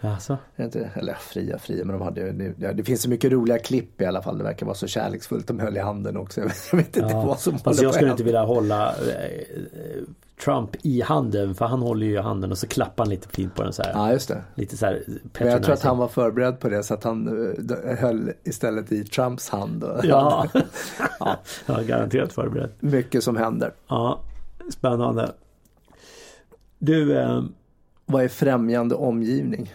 Alltså. 0.01 0.37
Eller 0.55 1.13
fria, 1.13 1.57
fria, 1.57 1.85
men 1.85 1.97
de 1.97 2.01
hade 2.01 2.31
det, 2.31 2.73
det 2.73 2.83
finns 2.83 3.01
så 3.01 3.09
mycket 3.09 3.31
roliga 3.31 3.59
klipp 3.59 4.01
i 4.01 4.05
alla 4.05 4.21
fall. 4.21 4.37
Det 4.37 4.43
verkar 4.43 4.65
vara 4.65 4.75
så 4.75 4.87
kärleksfullt. 4.87 5.47
De 5.47 5.59
höll 5.59 5.77
i 5.77 5.79
handen 5.79 6.17
också. 6.17 6.41
Jag 6.71 6.77
vet 6.77 6.97
inte 6.97 7.13
ja. 7.13 7.25
vad 7.25 7.39
som 7.39 7.53
håller 7.53 7.83
jag 7.83 7.93
skulle 7.93 8.11
inte 8.11 8.23
vilja 8.23 8.43
hålla 8.43 8.89
eh, 8.89 10.03
Trump 10.43 10.75
i 10.81 11.01
handen 11.01 11.55
för 11.55 11.65
han 11.65 11.81
håller 11.81 12.07
ju 12.07 12.13
i 12.13 12.17
handen 12.17 12.51
och 12.51 12.57
så 12.57 12.67
klappar 12.67 13.03
han 13.03 13.09
lite 13.09 13.27
fint 13.27 13.55
på 13.55 13.63
den 13.63 13.73
så 13.73 13.83
här. 13.83 13.91
Ja 13.91 14.11
just 14.11 14.27
det. 14.27 14.43
Lite 14.55 14.77
så 14.77 14.85
här 14.85 15.03
Men 15.39 15.47
jag 15.47 15.63
tror 15.63 15.73
att 15.73 15.81
han 15.81 15.97
var 15.97 16.07
förberedd 16.07 16.59
på 16.59 16.69
det 16.69 16.83
så 16.83 16.93
att 16.93 17.03
han 17.03 17.27
uh, 17.27 17.95
höll 17.97 18.31
istället 18.43 18.91
i 18.91 19.03
Trumps 19.03 19.49
hand. 19.49 19.83
Ja. 20.03 20.47
ja. 21.19 21.39
ja, 21.65 21.81
garanterat 21.81 22.33
förberedd. 22.33 22.69
Mycket 22.79 23.23
som 23.23 23.37
händer. 23.37 23.73
Ja, 23.87 24.19
spännande. 24.73 25.31
Du. 26.79 27.19
Eh, 27.19 27.43
Vad 28.05 28.23
är 28.23 28.27
främjande 28.27 28.95
omgivning? 28.95 29.73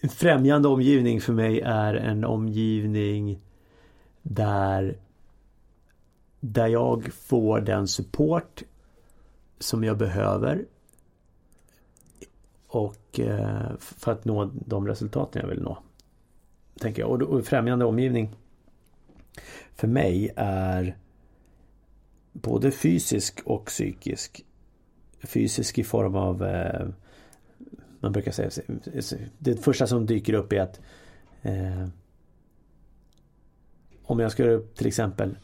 En 0.00 0.08
främjande 0.08 0.68
omgivning 0.68 1.20
för 1.20 1.32
mig 1.32 1.60
är 1.60 1.94
en 1.94 2.24
omgivning 2.24 3.40
där 4.22 4.96
där 6.40 6.66
jag 6.66 7.12
får 7.12 7.60
den 7.60 7.88
support 7.88 8.62
som 9.58 9.84
jag 9.84 9.98
behöver 9.98 10.64
och 12.66 13.20
eh, 13.20 13.70
för 13.78 14.12
att 14.12 14.24
nå 14.24 14.50
de 14.66 14.88
resultaten 14.88 15.42
jag 15.42 15.48
vill 15.48 15.62
nå. 15.62 15.78
Tänker 16.80 17.02
jag. 17.02 17.22
Och 17.22 17.44
främjande 17.44 17.84
omgivning 17.84 18.36
för 19.74 19.88
mig 19.88 20.32
är 20.36 20.96
både 22.32 22.70
fysisk 22.70 23.40
och 23.44 23.66
psykisk. 23.66 24.44
Fysisk 25.22 25.78
i 25.78 25.84
form 25.84 26.16
av 26.16 26.44
eh, 26.44 26.88
man 28.00 28.12
brukar 28.12 28.32
säga 28.32 28.50
det 29.38 29.64
första 29.64 29.86
som 29.86 30.06
dyker 30.06 30.34
upp 30.34 30.52
är 30.52 30.60
att 30.60 30.80
eh, 31.42 31.86
om 34.02 34.20
jag 34.20 34.32
skulle 34.32 34.60
till 34.60 34.86
exempel 34.86 35.36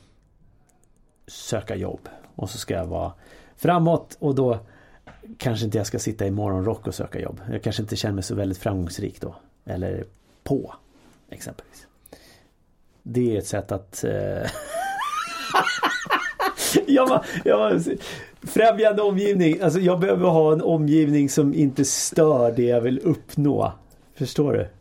söka 1.26 1.76
jobb 1.76 2.08
och 2.34 2.50
så 2.50 2.58
ska 2.58 2.74
jag 2.74 2.86
vara 2.86 3.12
framåt 3.56 4.16
och 4.18 4.34
då 4.34 4.58
kanske 5.38 5.64
inte 5.64 5.78
jag 5.78 5.86
ska 5.86 5.98
sitta 5.98 6.26
i 6.26 6.30
morgonrock 6.30 6.86
och 6.86 6.94
söka 6.94 7.20
jobb. 7.20 7.40
Jag 7.50 7.62
kanske 7.62 7.82
inte 7.82 7.96
känner 7.96 8.14
mig 8.14 8.24
så 8.24 8.34
väldigt 8.34 8.58
framgångsrik 8.58 9.20
då. 9.20 9.34
Eller 9.64 10.04
på 10.44 10.74
exempelvis. 11.30 11.86
Det 13.02 13.34
är 13.34 13.38
ett 13.38 13.46
sätt 13.46 13.72
att 13.72 14.04
eh... 14.04 14.50
jag 16.86 17.08
var, 17.08 17.26
jag 17.44 17.58
var, 17.58 17.82
främjande 18.46 19.02
omgivning. 19.02 19.60
Alltså 19.60 19.80
jag 19.80 20.00
behöver 20.00 20.28
ha 20.28 20.52
en 20.52 20.62
omgivning 20.62 21.28
som 21.28 21.54
inte 21.54 21.84
stör 21.84 22.52
det 22.52 22.62
jag 22.62 22.80
vill 22.80 22.98
uppnå. 22.98 23.72
Förstår 24.18 24.52
du? 24.52 24.68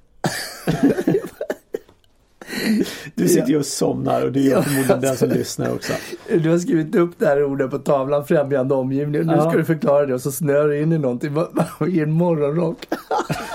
Du 3.16 3.28
sitter 3.28 3.48
ju 3.48 3.58
och 3.58 3.66
somnar 3.66 4.22
och 4.22 4.32
det 4.32 4.40
gör 4.40 4.62
förmodligen 4.62 5.02
den 5.02 5.18
som 5.18 5.30
lyssnar 5.30 5.74
också. 5.74 5.94
Du 6.28 6.50
har 6.50 6.58
skrivit 6.58 6.96
upp 6.96 7.12
det 7.18 7.26
här 7.26 7.44
ordet 7.44 7.72
på 7.72 7.80
tavlan, 7.80 8.26
främjande 8.26 8.76
omgivning. 8.76 9.22
Nu 9.22 9.34
ja. 9.34 9.50
ska 9.50 9.58
du 9.58 9.66
förklara 9.66 10.06
det 10.06 10.14
och 10.14 10.22
så 10.22 10.32
snör 10.32 10.68
du 10.68 10.82
in 10.82 10.92
i 10.92 10.98
någonting. 10.98 11.36
I 11.88 12.00
en 12.00 12.12
morgonrock. 12.12 12.88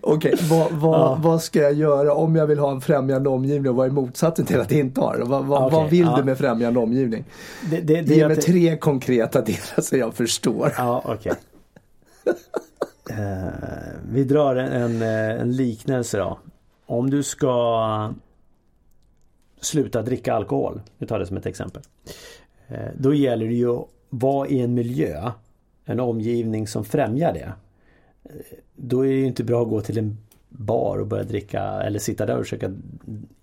Okej, 0.00 0.34
okay, 0.34 0.48
vad, 0.48 0.72
vad, 0.72 1.00
ja. 1.00 1.18
vad, 1.22 1.42
ska 1.42 1.60
jag 1.60 1.74
göra 1.74 2.14
om 2.14 2.36
jag 2.36 2.46
vill 2.46 2.58
ha 2.58 2.70
en 2.70 2.80
främjande 2.80 3.28
omgivning 3.28 3.70
och 3.70 3.76
vad 3.76 3.86
är 3.86 3.90
motsatsen 3.90 4.46
till 4.46 4.60
att 4.60 4.72
inte 4.72 5.00
ha 5.00 5.16
det? 5.16 5.24
Vad, 5.24 5.44
vad, 5.44 5.66
okay, 5.66 5.78
vad 5.78 5.90
vill 5.90 6.06
ja. 6.06 6.16
du 6.16 6.24
med 6.24 6.38
främjande 6.38 6.80
omgivning? 6.80 7.24
Det, 7.70 7.80
det, 7.80 8.02
det 8.02 8.14
Ge 8.14 8.28
mig 8.28 8.36
tre 8.36 8.76
konkreta 8.76 9.40
delar 9.40 9.80
så 9.80 9.96
jag 9.96 10.14
förstår. 10.14 10.72
Ja. 10.76 11.02
Okay. 11.04 11.32
uh, 13.10 13.46
eh, 13.46 13.52
vi 14.12 14.24
drar 14.24 14.56
en, 14.56 14.72
en, 14.72 15.02
en 15.40 15.56
liknelse 15.56 16.18
då. 16.18 16.38
Om 16.86 17.10
du 17.10 17.22
ska 17.22 18.12
sluta 19.60 20.02
dricka 20.02 20.34
alkohol. 20.34 20.80
Vi 20.98 21.06
tar 21.06 21.18
det 21.18 21.26
som 21.26 21.36
ett 21.36 21.46
exempel. 21.46 21.82
Eh, 22.68 22.88
då 22.98 23.14
gäller 23.14 23.46
det 23.46 23.54
ju 23.54 23.76
att 23.76 23.88
vara 24.10 24.48
i 24.48 24.60
en 24.60 24.74
miljö, 24.74 25.32
en 25.84 26.00
omgivning 26.00 26.66
som 26.66 26.84
främjar 26.84 27.32
det. 27.32 27.52
Då 28.76 29.06
är 29.06 29.08
det 29.08 29.14
ju 29.14 29.26
inte 29.26 29.44
bra 29.44 29.62
att 29.62 29.68
gå 29.68 29.80
till 29.80 29.98
en 29.98 30.18
bar 30.48 30.98
och 30.98 31.06
börja 31.06 31.24
dricka 31.24 31.62
eller 31.62 31.98
sitta 31.98 32.26
där 32.26 32.36
och 32.36 32.44
försöka 32.44 32.74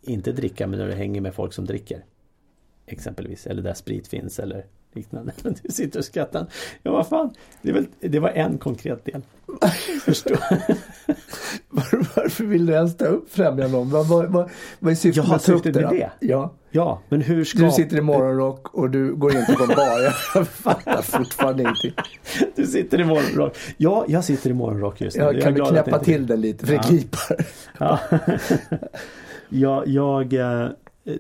inte 0.02 0.32
dricka 0.32 0.67
men 0.67 0.80
när 0.80 0.88
du 0.88 0.93
hänger 0.93 1.21
med 1.21 1.36
folk 1.36 1.54
som 1.54 1.65
dricker. 1.65 2.06
Exempelvis, 2.86 3.48
eller 3.48 3.62
där 3.62 3.74
sprit 3.74 4.08
finns 4.08 4.39
eller 4.39 4.65
liknande. 4.96 5.32
Du 5.64 5.72
sitter 5.72 6.00
och 6.00 6.06
skrattar. 6.06 6.48
Ja 6.84 6.92
vad 6.92 7.08
fan, 7.08 7.34
det, 7.62 7.72
väl, 7.72 7.86
det 8.00 8.20
var 8.20 8.30
en 8.30 8.58
konkret 8.58 9.06
del. 9.06 9.22
Förstå. 10.06 10.36
Varför 12.16 12.44
vill 12.44 12.66
du 12.66 12.74
ens 12.74 12.98
ta 12.98 13.06
upp 13.06 13.30
främjande 13.34 13.78
om? 13.78 13.90
Vad, 13.90 14.08
vad, 14.08 14.32
vad, 14.32 14.50
vad 14.80 14.92
är 14.92 14.96
syftet 14.96 15.28
med 15.28 15.36
att 15.36 15.44
ta 15.44 15.54
upp 15.54 15.64
det? 15.64 15.72
det. 15.72 16.12
Ja. 16.20 16.54
Ja, 16.72 17.02
men 17.10 17.22
hur 17.22 17.44
ska... 17.44 17.60
Du 17.60 17.72
sitter 17.72 17.98
i 17.98 18.02
morgonrock 18.02 18.74
och 18.74 18.90
du 18.90 19.16
går 19.16 19.38
inte 19.38 19.54
på 19.54 19.64
en 19.64 19.70
bar. 19.70 20.00
Jag 20.36 20.48
fattar 20.48 21.02
fortfarande 21.02 21.64
inte. 21.64 22.04
Du 22.56 22.66
sitter 22.66 23.02
i 23.02 23.04
morgonrock. 23.04 23.58
Ja, 23.78 24.06
jag 24.08 24.24
sitter 24.24 24.50
i 24.50 24.54
morgonrock 24.54 25.02
just 25.02 25.18
nu. 25.18 25.24
Är 25.24 25.42
kan 25.42 25.54
du 25.54 25.66
knäppa 25.66 26.00
till 26.00 26.28
den 26.28 26.42
lite 26.42 26.66
för 26.66 26.74
det 26.74 26.80
Ja. 26.80 26.84
knipar. 26.84 27.46
Ja. 29.50 29.84
jag 29.86 30.34
eh, 30.34 30.70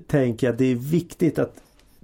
tänker 0.07 0.49
att 0.49 0.57
det 0.57 0.71
är 0.71 0.75
viktigt 0.75 1.39
att 1.39 1.55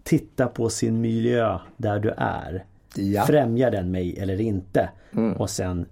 titta 0.03 0.47
på 0.47 0.69
sin 0.69 1.01
miljö 1.01 1.59
där 1.77 1.99
du 1.99 2.13
är. 2.17 2.65
Ja. 2.95 3.25
Främjar 3.25 3.71
den 3.71 3.91
mig 3.91 4.19
eller 4.19 4.41
inte? 4.41 4.89
Mm. 5.11 5.33
Och 5.33 5.49
sen 5.49 5.85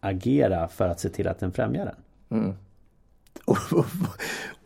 agera 0.00 0.68
för 0.68 0.88
att 0.88 1.00
se 1.00 1.08
till 1.08 1.28
att 1.28 1.40
den 1.40 1.52
främjar 1.52 1.84
den. 1.84 1.96
Och, 3.44 3.56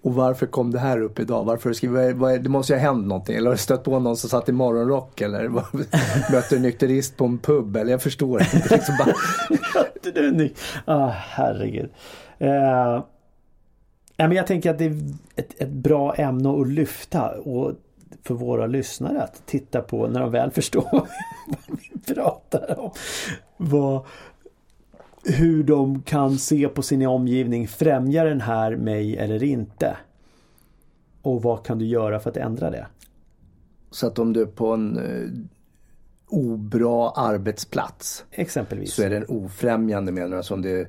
och, 0.02 0.14
varför 0.14 0.46
kom 0.46 0.70
det 0.70 0.78
här 0.78 1.00
upp 1.00 1.18
idag? 1.18 1.44
Varför 1.44 1.72
skriver, 1.72 2.38
det 2.38 2.48
måste 2.48 2.72
ju 2.72 2.78
ha 2.78 2.86
hänt 2.86 3.06
någonting. 3.06 3.36
Eller 3.36 3.46
har 3.46 3.54
du 3.54 3.58
stött 3.58 3.84
på 3.84 3.98
någon 3.98 4.16
som 4.16 4.30
satt 4.30 4.48
i 4.48 4.52
morgonrock? 4.52 5.20
Eller 5.20 5.48
möter 6.32 6.56
en 6.56 6.62
nykterist 6.62 7.16
på 7.16 7.24
en 7.24 7.38
pub? 7.38 7.76
Eller 7.76 7.90
jag 7.90 8.02
förstår 8.02 8.42
inte. 8.42 8.74
Liksom 8.74 8.94
bara. 8.98 9.14
Ah, 10.84 11.08
herregud. 11.08 11.90
Eh, 12.38 13.04
men 14.16 14.32
jag 14.32 14.46
tänker 14.46 14.70
att 14.70 14.78
det 14.78 14.84
är 14.84 15.00
ett, 15.36 15.60
ett 15.60 15.68
bra 15.68 16.14
ämne 16.14 16.60
att 16.60 16.68
lyfta 16.68 17.30
och 17.30 17.72
för 18.24 18.34
våra 18.34 18.66
lyssnare 18.66 19.22
att 19.22 19.46
titta 19.46 19.80
på 19.80 20.08
när 20.08 20.20
de 20.20 20.30
väl 20.30 20.50
förstår 20.50 20.88
vad 21.46 21.78
vi 21.80 22.14
pratar 22.14 22.80
om. 22.80 22.90
Vad, 23.56 24.06
hur 25.24 25.64
de 25.64 26.02
kan 26.02 26.38
se 26.38 26.68
på 26.68 26.82
sin 26.82 27.06
omgivning. 27.06 27.68
Främjar 27.68 28.26
den 28.26 28.40
här 28.40 28.76
mig 28.76 29.16
eller 29.16 29.42
inte? 29.42 29.96
Och 31.22 31.42
vad 31.42 31.66
kan 31.66 31.78
du 31.78 31.86
göra 31.86 32.20
för 32.20 32.30
att 32.30 32.36
ändra 32.36 32.70
det? 32.70 32.86
så 33.94 34.06
att 34.06 34.18
om 34.18 34.32
du 34.32 34.42
är 34.42 34.46
på 34.46 34.72
en 34.72 34.98
eh, 34.98 35.30
obra 36.26 37.10
arbetsplats 37.10 38.24
Exempelvis. 38.30 38.94
så 38.94 39.02
är 39.02 39.10
den 39.10 39.24
ofrämjande 39.28 40.12
menar 40.12 40.28
du? 40.28 40.36
Alltså 40.36 40.54
om 40.54 40.62
det 40.62 40.88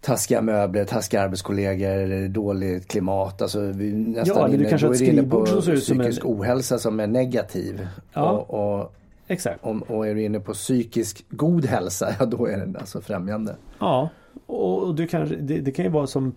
taskiga 0.00 0.42
möbler, 0.42 0.84
taskiga 0.84 1.22
arbetskollegor 1.22 2.28
dåligt 2.28 2.88
klimat. 2.88 3.42
Alltså 3.42 3.60
vi 3.60 3.92
nästan 3.92 4.36
Ja, 4.36 4.44
eller 4.44 4.48
du 4.48 4.60
inne, 4.60 4.70
kanske 4.70 4.86
då 4.86 4.94
är 4.94 5.02
inne 5.02 5.22
på 5.22 5.46
skrivbord 5.46 5.64
som 5.64 5.72
en- 5.72 5.80
psykisk 5.80 6.24
ohälsa 6.24 6.78
som 6.78 7.00
är 7.00 7.06
negativ. 7.06 7.88
Ja. 8.12 8.30
Och, 8.30 8.78
och, 8.80 8.94
Exakt. 9.26 9.64
om, 9.64 9.82
och 9.82 10.06
är 10.06 10.14
du 10.14 10.22
inne 10.22 10.40
på 10.40 10.52
psykisk 10.52 11.24
god 11.28 11.64
hälsa, 11.64 12.14
ja 12.18 12.26
då 12.26 12.46
är 12.46 12.56
den 12.56 12.76
alltså 12.76 13.00
främjande. 13.00 13.56
Ja, 13.78 14.08
och 14.46 14.94
du 14.94 15.06
kanske, 15.06 15.36
det, 15.36 15.58
det 15.58 15.70
kan 15.70 15.84
ju 15.84 15.90
vara 15.90 16.06
som 16.06 16.34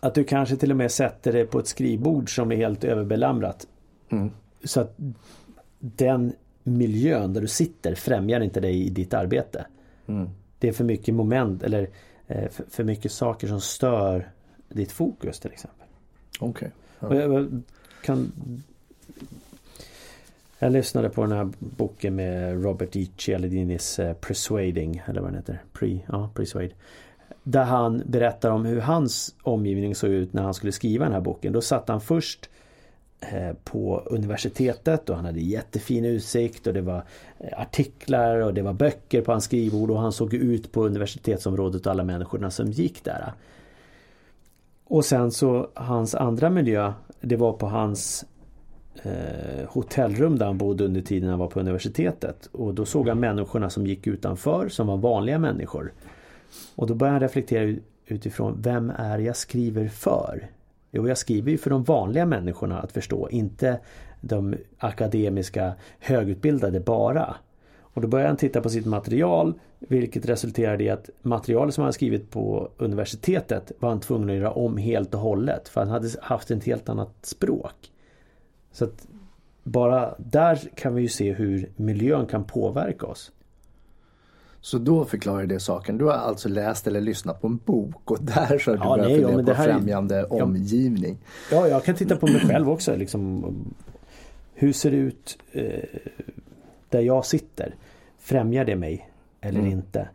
att 0.00 0.14
du 0.14 0.24
kanske 0.24 0.56
till 0.56 0.70
och 0.70 0.76
med 0.76 0.92
sätter 0.92 1.32
det 1.32 1.44
på 1.44 1.58
ett 1.58 1.66
skrivbord 1.66 2.34
som 2.34 2.52
är 2.52 2.56
helt 2.56 2.84
överbelamrat. 2.84 3.66
Mm. 4.08 4.30
Så 4.64 4.80
att 4.80 4.94
den 5.78 6.32
miljön 6.62 7.32
där 7.32 7.40
du 7.40 7.48
sitter 7.48 7.94
främjar 7.94 8.40
inte 8.40 8.60
dig 8.60 8.86
i 8.86 8.90
ditt 8.90 9.14
arbete. 9.14 9.66
Mm. 10.06 10.28
Det 10.60 10.68
är 10.68 10.72
för 10.72 10.84
mycket 10.84 11.14
moment 11.14 11.62
eller 11.62 11.88
eh, 12.26 12.48
för, 12.68 12.84
mycket 12.84 13.12
saker 13.12 13.48
som 13.48 13.60
stör 13.60 14.30
ditt 14.68 14.92
fokus 14.92 15.40
till 15.40 15.52
exempel. 15.52 15.86
Okej. 16.40 16.70
Ja. 17.00 17.08
Och 17.08 17.16
jag, 17.16 17.62
kan 18.04 18.32
Jag 20.58 20.72
lyssnade 20.72 21.10
på 21.10 21.22
den 21.22 21.32
här 21.32 21.48
boken 21.58 22.14
med 22.14 22.64
Robert 22.64 22.96
E. 22.96 23.06
Cialdinis 23.16 23.98
eh, 23.98 24.14
Persuading 24.14 25.02
eller 25.06 25.20
vad 25.20 25.30
den 25.30 25.36
heter. 25.36 25.62
Pre, 25.72 26.00
ja, 26.08 26.30
Persuade. 26.34 26.70
Där 27.42 27.64
han 27.64 28.02
berättar 28.06 28.50
om 28.50 28.64
hur 28.64 28.80
hans 28.80 29.34
omgivning 29.42 29.94
såg 29.94 30.10
ut 30.10 30.32
när 30.32 30.42
han 30.42 30.54
skulle 30.54 30.72
skriva 30.72 31.04
den 31.04 31.14
här 31.14 31.20
boken. 31.20 31.52
Då 31.52 31.60
satt 31.60 31.88
han 31.88 32.00
först 32.00 32.50
Eh, 33.22 33.52
på 33.64 34.02
universitetet 34.06 35.10
och 35.10 35.16
han 35.16 35.24
hade 35.24 35.40
jättefin 35.40 36.04
utsikt 36.04 36.66
och 36.66 36.74
det 36.74 36.80
var 36.80 37.04
eh, 37.38 37.60
artiklar 37.60 38.36
och 38.36 38.54
det 38.54 38.62
var 38.62 38.72
böcker 38.72 39.22
på 39.22 39.32
hans 39.32 39.44
skrivbord 39.44 39.90
och 39.90 40.00
han 40.00 40.12
såg 40.12 40.34
ut 40.34 40.72
på 40.72 40.86
universitetsområdet 40.86 41.86
och 41.86 41.92
alla 41.92 42.04
människorna 42.04 42.50
som 42.50 42.70
gick 42.70 43.04
där. 43.04 43.32
Och 44.84 45.04
sen 45.04 45.30
så 45.30 45.68
hans 45.74 46.14
andra 46.14 46.50
miljö 46.50 46.92
det 47.20 47.36
var 47.36 47.52
på 47.52 47.66
hans 47.66 48.24
eh, 49.02 49.68
hotellrum 49.68 50.38
där 50.38 50.46
han 50.46 50.58
bodde 50.58 50.84
under 50.84 51.00
tiden 51.00 51.30
han 51.30 51.38
var 51.38 51.48
på 51.48 51.60
universitetet. 51.60 52.48
Och 52.52 52.74
då 52.74 52.84
såg 52.84 53.08
han 53.08 53.20
människorna 53.20 53.70
som 53.70 53.86
gick 53.86 54.06
utanför 54.06 54.68
som 54.68 54.86
var 54.86 54.96
vanliga 54.96 55.38
människor. 55.38 55.92
Och 56.74 56.86
då 56.86 56.94
började 56.94 57.14
han 57.14 57.22
reflektera 57.22 57.76
utifrån 58.06 58.62
vem 58.62 58.90
är 58.90 59.18
jag 59.18 59.36
skriver 59.36 59.88
för? 59.88 60.48
Jo, 60.90 61.08
jag 61.08 61.18
skriver 61.18 61.50
ju 61.50 61.58
för 61.58 61.70
de 61.70 61.84
vanliga 61.84 62.26
människorna 62.26 62.80
att 62.80 62.92
förstå, 62.92 63.28
inte 63.28 63.80
de 64.20 64.54
akademiska 64.78 65.74
högutbildade 65.98 66.80
bara. 66.80 67.36
Och 67.78 68.00
då 68.00 68.08
började 68.08 68.28
han 68.28 68.36
titta 68.36 68.60
på 68.60 68.68
sitt 68.70 68.86
material 68.86 69.54
vilket 69.78 70.28
resulterade 70.28 70.84
i 70.84 70.90
att 70.90 71.10
materialet 71.22 71.74
som 71.74 71.84
han 71.84 71.92
skrivit 71.92 72.30
på 72.30 72.70
universitetet 72.76 73.72
var 73.78 73.88
han 73.88 74.00
tvungen 74.00 74.30
att 74.30 74.36
göra 74.36 74.52
om 74.52 74.76
helt 74.76 75.14
och 75.14 75.20
hållet 75.20 75.68
för 75.68 75.80
han 75.80 75.90
hade 75.90 76.08
haft 76.22 76.50
ett 76.50 76.64
helt 76.64 76.88
annat 76.88 77.14
språk. 77.22 77.92
Så 78.72 78.84
att 78.84 79.06
bara 79.62 80.14
där 80.18 80.58
kan 80.74 80.94
vi 80.94 81.02
ju 81.02 81.08
se 81.08 81.32
hur 81.32 81.70
miljön 81.76 82.26
kan 82.26 82.44
påverka 82.44 83.06
oss. 83.06 83.32
Så 84.62 84.78
då 84.78 85.04
förklarar 85.04 85.46
det 85.46 85.60
saken. 85.60 85.98
Du 85.98 86.04
har 86.04 86.12
alltså 86.12 86.48
läst 86.48 86.86
eller 86.86 87.00
lyssnat 87.00 87.40
på 87.40 87.46
en 87.46 87.56
bok 87.56 88.10
och 88.10 88.18
där 88.20 88.58
så 88.58 88.70
har 88.70 88.76
du 88.76 88.82
Ja, 88.84 88.96
börjat 88.96 89.06
nej, 89.10 89.20
ja, 89.20 89.28
fundera 89.28 89.36
men 89.36 89.44
på 89.44 89.50
det 89.50 89.56
här 89.56 89.68
är- 89.68 89.72
främjande 89.72 90.24
omgivning. 90.24 91.18
Ja, 91.50 91.68
jag 91.68 91.84
kan 91.84 91.94
titta 91.94 92.16
på 92.16 92.26
mig 92.26 92.40
själv 92.40 92.70
också. 92.70 92.96
Liksom, 92.96 93.44
hur 94.54 94.72
ser 94.72 94.90
det 94.90 94.96
ut 94.96 95.38
eh, 95.52 95.64
där 96.88 97.00
jag 97.00 97.26
sitter? 97.26 97.74
Främjar 98.18 98.64
det 98.64 98.76
mig 98.76 99.10
eller 99.40 99.58
Mm. 99.60 99.72
inte? 99.72 100.08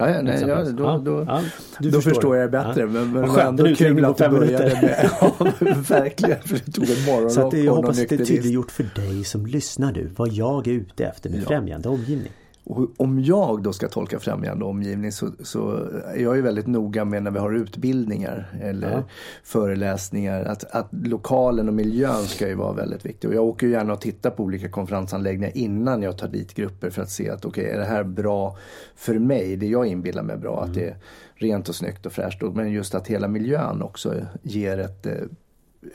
Ja, 0.00 0.10
ja, 0.10 0.22
nej, 0.22 0.40
ja, 0.46 0.64
då, 0.64 0.82
Ja, 0.84 0.98
då, 1.04 1.24
ja, 1.28 1.42
då 1.90 2.00
förstår 2.00 2.36
jag 2.36 2.46
det 2.46 2.50
bättre. 2.50 2.80
Ja. 2.80 2.86
Men, 2.86 3.12
men 3.12 3.34
det 3.34 3.42
ändå 3.42 3.74
kul 3.74 4.04
att 4.04 4.16
du 4.18 4.28
började 4.28 4.64
med, 4.82 5.10
ja, 5.20 5.34
verkligen, 5.88 6.40
för 6.42 6.60
du 6.64 6.72
tog 6.72 6.84
en 6.90 7.04
morgonrock 7.06 7.32
Så 7.32 7.40
att 7.46 7.50
det, 7.50 7.58
jag 7.60 7.74
hoppas 7.74 8.00
att 8.02 8.08
det 8.08 8.14
är 8.20 8.24
tydliggjort 8.24 8.70
för 8.70 8.86
dig 8.94 9.24
som 9.24 9.46
lyssnar 9.46 9.92
nu 9.92 10.10
vad 10.16 10.28
jag 10.28 10.66
är 10.66 10.72
ute 10.72 11.04
efter 11.06 11.30
med 11.30 11.40
Ja. 11.42 11.46
främjande 11.48 11.88
omgivning. 11.88 12.32
Och 12.70 12.88
om 12.96 13.20
jag 13.20 13.62
då 13.62 13.72
ska 13.72 13.88
tolka 13.88 14.18
främjande 14.18 14.64
omgivning 14.64 15.12
så, 15.12 15.30
så 15.42 15.70
är 16.14 16.22
jag 16.22 16.36
ju 16.36 16.42
väldigt 16.42 16.66
noga 16.66 17.04
med 17.04 17.22
när 17.22 17.30
vi 17.30 17.38
har 17.38 17.52
utbildningar 17.52 18.46
eller 18.62 18.92
Ja. 18.92 19.02
föreläsningar 19.42 20.44
att, 20.44 20.64
att 20.64 20.88
lokalen 20.90 21.68
och 21.68 21.74
miljön 21.74 22.24
ska 22.24 22.48
ju 22.48 22.54
vara 22.54 22.72
väldigt 22.72 23.06
viktig. 23.06 23.30
Och 23.30 23.36
jag 23.36 23.44
åker 23.44 23.66
ju 23.66 23.72
gärna 23.72 23.92
och 23.92 24.00
tittar 24.00 24.30
på 24.30 24.42
olika 24.42 24.68
konferensanläggningar 24.68 25.56
innan 25.56 26.02
jag 26.02 26.18
tar 26.18 26.28
dit 26.28 26.54
grupper 26.54 26.90
för 26.90 27.02
att 27.02 27.10
se 27.10 27.30
att 27.30 27.44
okej, 27.44 27.70
är 27.70 27.78
det 27.78 27.84
här 27.84 28.04
bra 28.04 28.56
för 28.96 29.18
mig? 29.18 29.56
Det 29.56 29.66
jag 29.66 29.86
inbillar 29.86 30.22
mig 30.22 30.36
bra, 30.36 30.62
att 30.62 30.74
det 30.74 30.84
är 30.88 30.96
rent 31.34 31.68
och 31.68 31.74
snyggt 31.74 32.06
och 32.06 32.12
fräscht. 32.12 32.42
Men 32.54 32.72
just 32.72 32.94
att 32.94 33.06
hela 33.06 33.28
miljön 33.28 33.82
också 33.82 34.14
ger 34.42 34.78
ett 34.78 35.06
eh, 35.06 35.12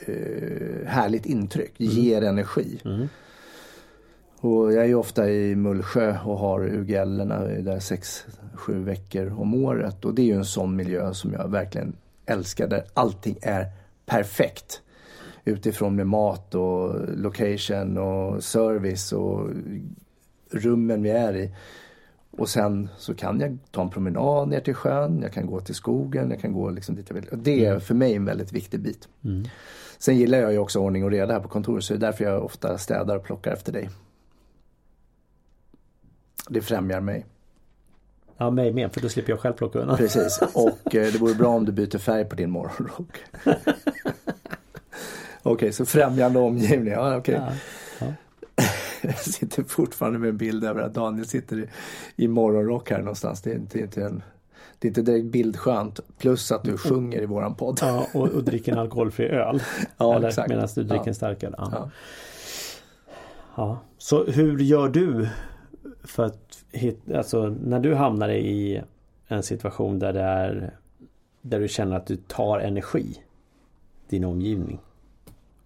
eh, 0.06 0.86
härligt 0.86 1.26
intryck, 1.26 1.72
ger 1.76 2.22
energi. 2.22 2.80
Mm. 2.84 3.08
Och 4.44 4.72
jag 4.72 4.82
är 4.84 4.88
ju 4.88 4.94
ofta 4.94 5.30
i 5.30 5.56
Mullsjö 5.56 6.18
och 6.24 6.38
har 6.38 6.60
UGL-erna 6.60 7.38
där 7.44 7.78
sex, 7.78 8.26
sju 8.54 8.84
veckor 8.84 9.40
om 9.40 9.64
året. 9.64 10.04
Och 10.04 10.14
det 10.14 10.22
är 10.22 10.26
ju 10.26 10.34
en 10.34 10.44
sån 10.44 10.76
miljö 10.76 11.14
som 11.14 11.32
jag 11.32 11.48
verkligen 11.48 11.96
älskar 12.26 12.68
där 12.68 12.84
allting 12.94 13.38
är 13.42 13.66
perfekt. 14.06 14.82
Utifrån 15.44 15.96
med 15.96 16.06
mat 16.06 16.54
och 16.54 16.94
location 17.16 17.98
och 17.98 18.44
service 18.44 19.12
och 19.12 19.50
rummen 20.50 21.02
vi 21.02 21.10
är 21.10 21.36
i. 21.36 21.50
Och 22.30 22.48
sen 22.48 22.88
så 22.98 23.14
kan 23.14 23.40
jag 23.40 23.58
ta 23.70 23.82
en 23.82 23.90
promenad 23.90 24.48
ner 24.48 24.60
till 24.60 24.74
sjön, 24.74 25.22
jag 25.22 25.32
kan 25.32 25.46
gå 25.46 25.60
till 25.60 25.74
skogen, 25.74 26.30
jag 26.30 26.40
kan 26.40 26.52
gå 26.52 26.70
liksom 26.70 26.94
dit 26.94 27.06
jag 27.08 27.14
vill. 27.14 27.28
Och 27.28 27.38
det 27.38 27.64
är 27.64 27.78
för 27.78 27.94
mig 27.94 28.14
en 28.14 28.24
väldigt 28.24 28.52
viktig 28.52 28.80
bit. 28.80 29.08
Mm. 29.24 29.44
Sen 29.98 30.16
gillar 30.16 30.38
jag 30.38 30.52
ju 30.52 30.58
också 30.58 30.78
ordning 30.78 31.04
och 31.04 31.10
reda 31.10 31.32
här 31.32 31.40
på 31.40 31.48
kontoret 31.48 31.84
så 31.84 31.94
det 31.94 31.98
är 31.98 32.00
därför 32.00 32.24
jag 32.24 32.44
ofta 32.44 32.78
städar 32.78 33.16
och 33.16 33.24
plockar 33.24 33.52
efter 33.52 33.72
dig. 33.72 33.90
Det 36.48 36.62
främjar 36.62 37.00
mig. 37.00 37.26
Ja, 38.36 38.50
mig 38.50 38.72
med 38.72 38.94
för 38.94 39.00
då 39.00 39.08
slipper 39.08 39.32
jag 39.32 39.40
själv 39.40 39.52
plocka 39.52 39.78
undan. 39.78 39.96
Precis, 39.96 40.40
och 40.54 40.94
eh, 40.94 41.12
det 41.12 41.18
vore 41.18 41.34
bra 41.34 41.48
om 41.48 41.64
du 41.64 41.72
byter 41.72 41.98
färg 41.98 42.24
på 42.24 42.34
din 42.34 42.50
morgonrock. 42.50 43.18
Okej, 45.42 45.52
okay, 45.52 45.72
så 45.72 45.86
främjande 45.86 46.38
omgivning, 46.38 46.92
ja. 46.92 47.16
Okay. 47.16 47.34
Ja, 47.34 47.52
ja. 48.00 48.12
Jag 49.02 49.18
sitter 49.18 49.62
fortfarande 49.62 50.18
med 50.18 50.28
en 50.28 50.36
bild 50.36 50.64
över 50.64 50.82
att 50.82 50.94
Daniel 50.94 51.26
sitter 51.26 51.58
i, 51.58 51.68
i 52.16 52.28
morgonrock 52.28 52.90
här 52.90 52.98
någonstans. 52.98 53.42
Det 53.42 53.50
är 53.50 53.54
inte, 53.54 53.78
inte 53.78 54.02
en, 54.02 54.22
det 54.78 54.86
är 54.86 54.90
inte 54.90 55.02
direkt 55.02 55.26
bildskönt. 55.26 56.00
Plus 56.18 56.52
att 56.52 56.64
du 56.64 56.78
sjunger 56.78 57.22
i 57.22 57.26
våran 57.26 57.54
podd. 57.54 57.78
Ja, 57.82 58.06
och, 58.14 58.28
och 58.28 58.44
dricker 58.44 58.72
en 58.72 58.78
alkoholfri 58.78 59.28
öl. 59.28 59.62
ja, 59.96 60.16
Eller 60.16 60.28
exakt. 60.28 60.48
Medan 60.48 60.68
du 60.74 60.82
dricker 60.82 61.04
ja. 61.04 61.08
en 61.08 61.14
starköl. 61.14 61.54
Ja. 61.58 61.68
ja. 61.72 61.90
ja. 63.56 63.78
Så 63.98 64.24
hur 64.24 64.58
gör 64.58 64.88
du 64.88 65.28
för 66.04 66.24
att 66.24 66.64
alltså 67.14 67.48
när 67.48 67.80
du 67.80 67.94
hamnar 67.94 68.28
i 68.28 68.82
en 69.26 69.42
situation 69.42 69.98
där 69.98 70.12
det 70.12 70.20
är 70.20 70.78
där 71.42 71.60
du 71.60 71.68
känner 71.68 71.96
att 71.96 72.06
du 72.06 72.16
tar 72.16 72.58
energi 72.58 73.22
din 74.08 74.24
omgivning 74.24 74.80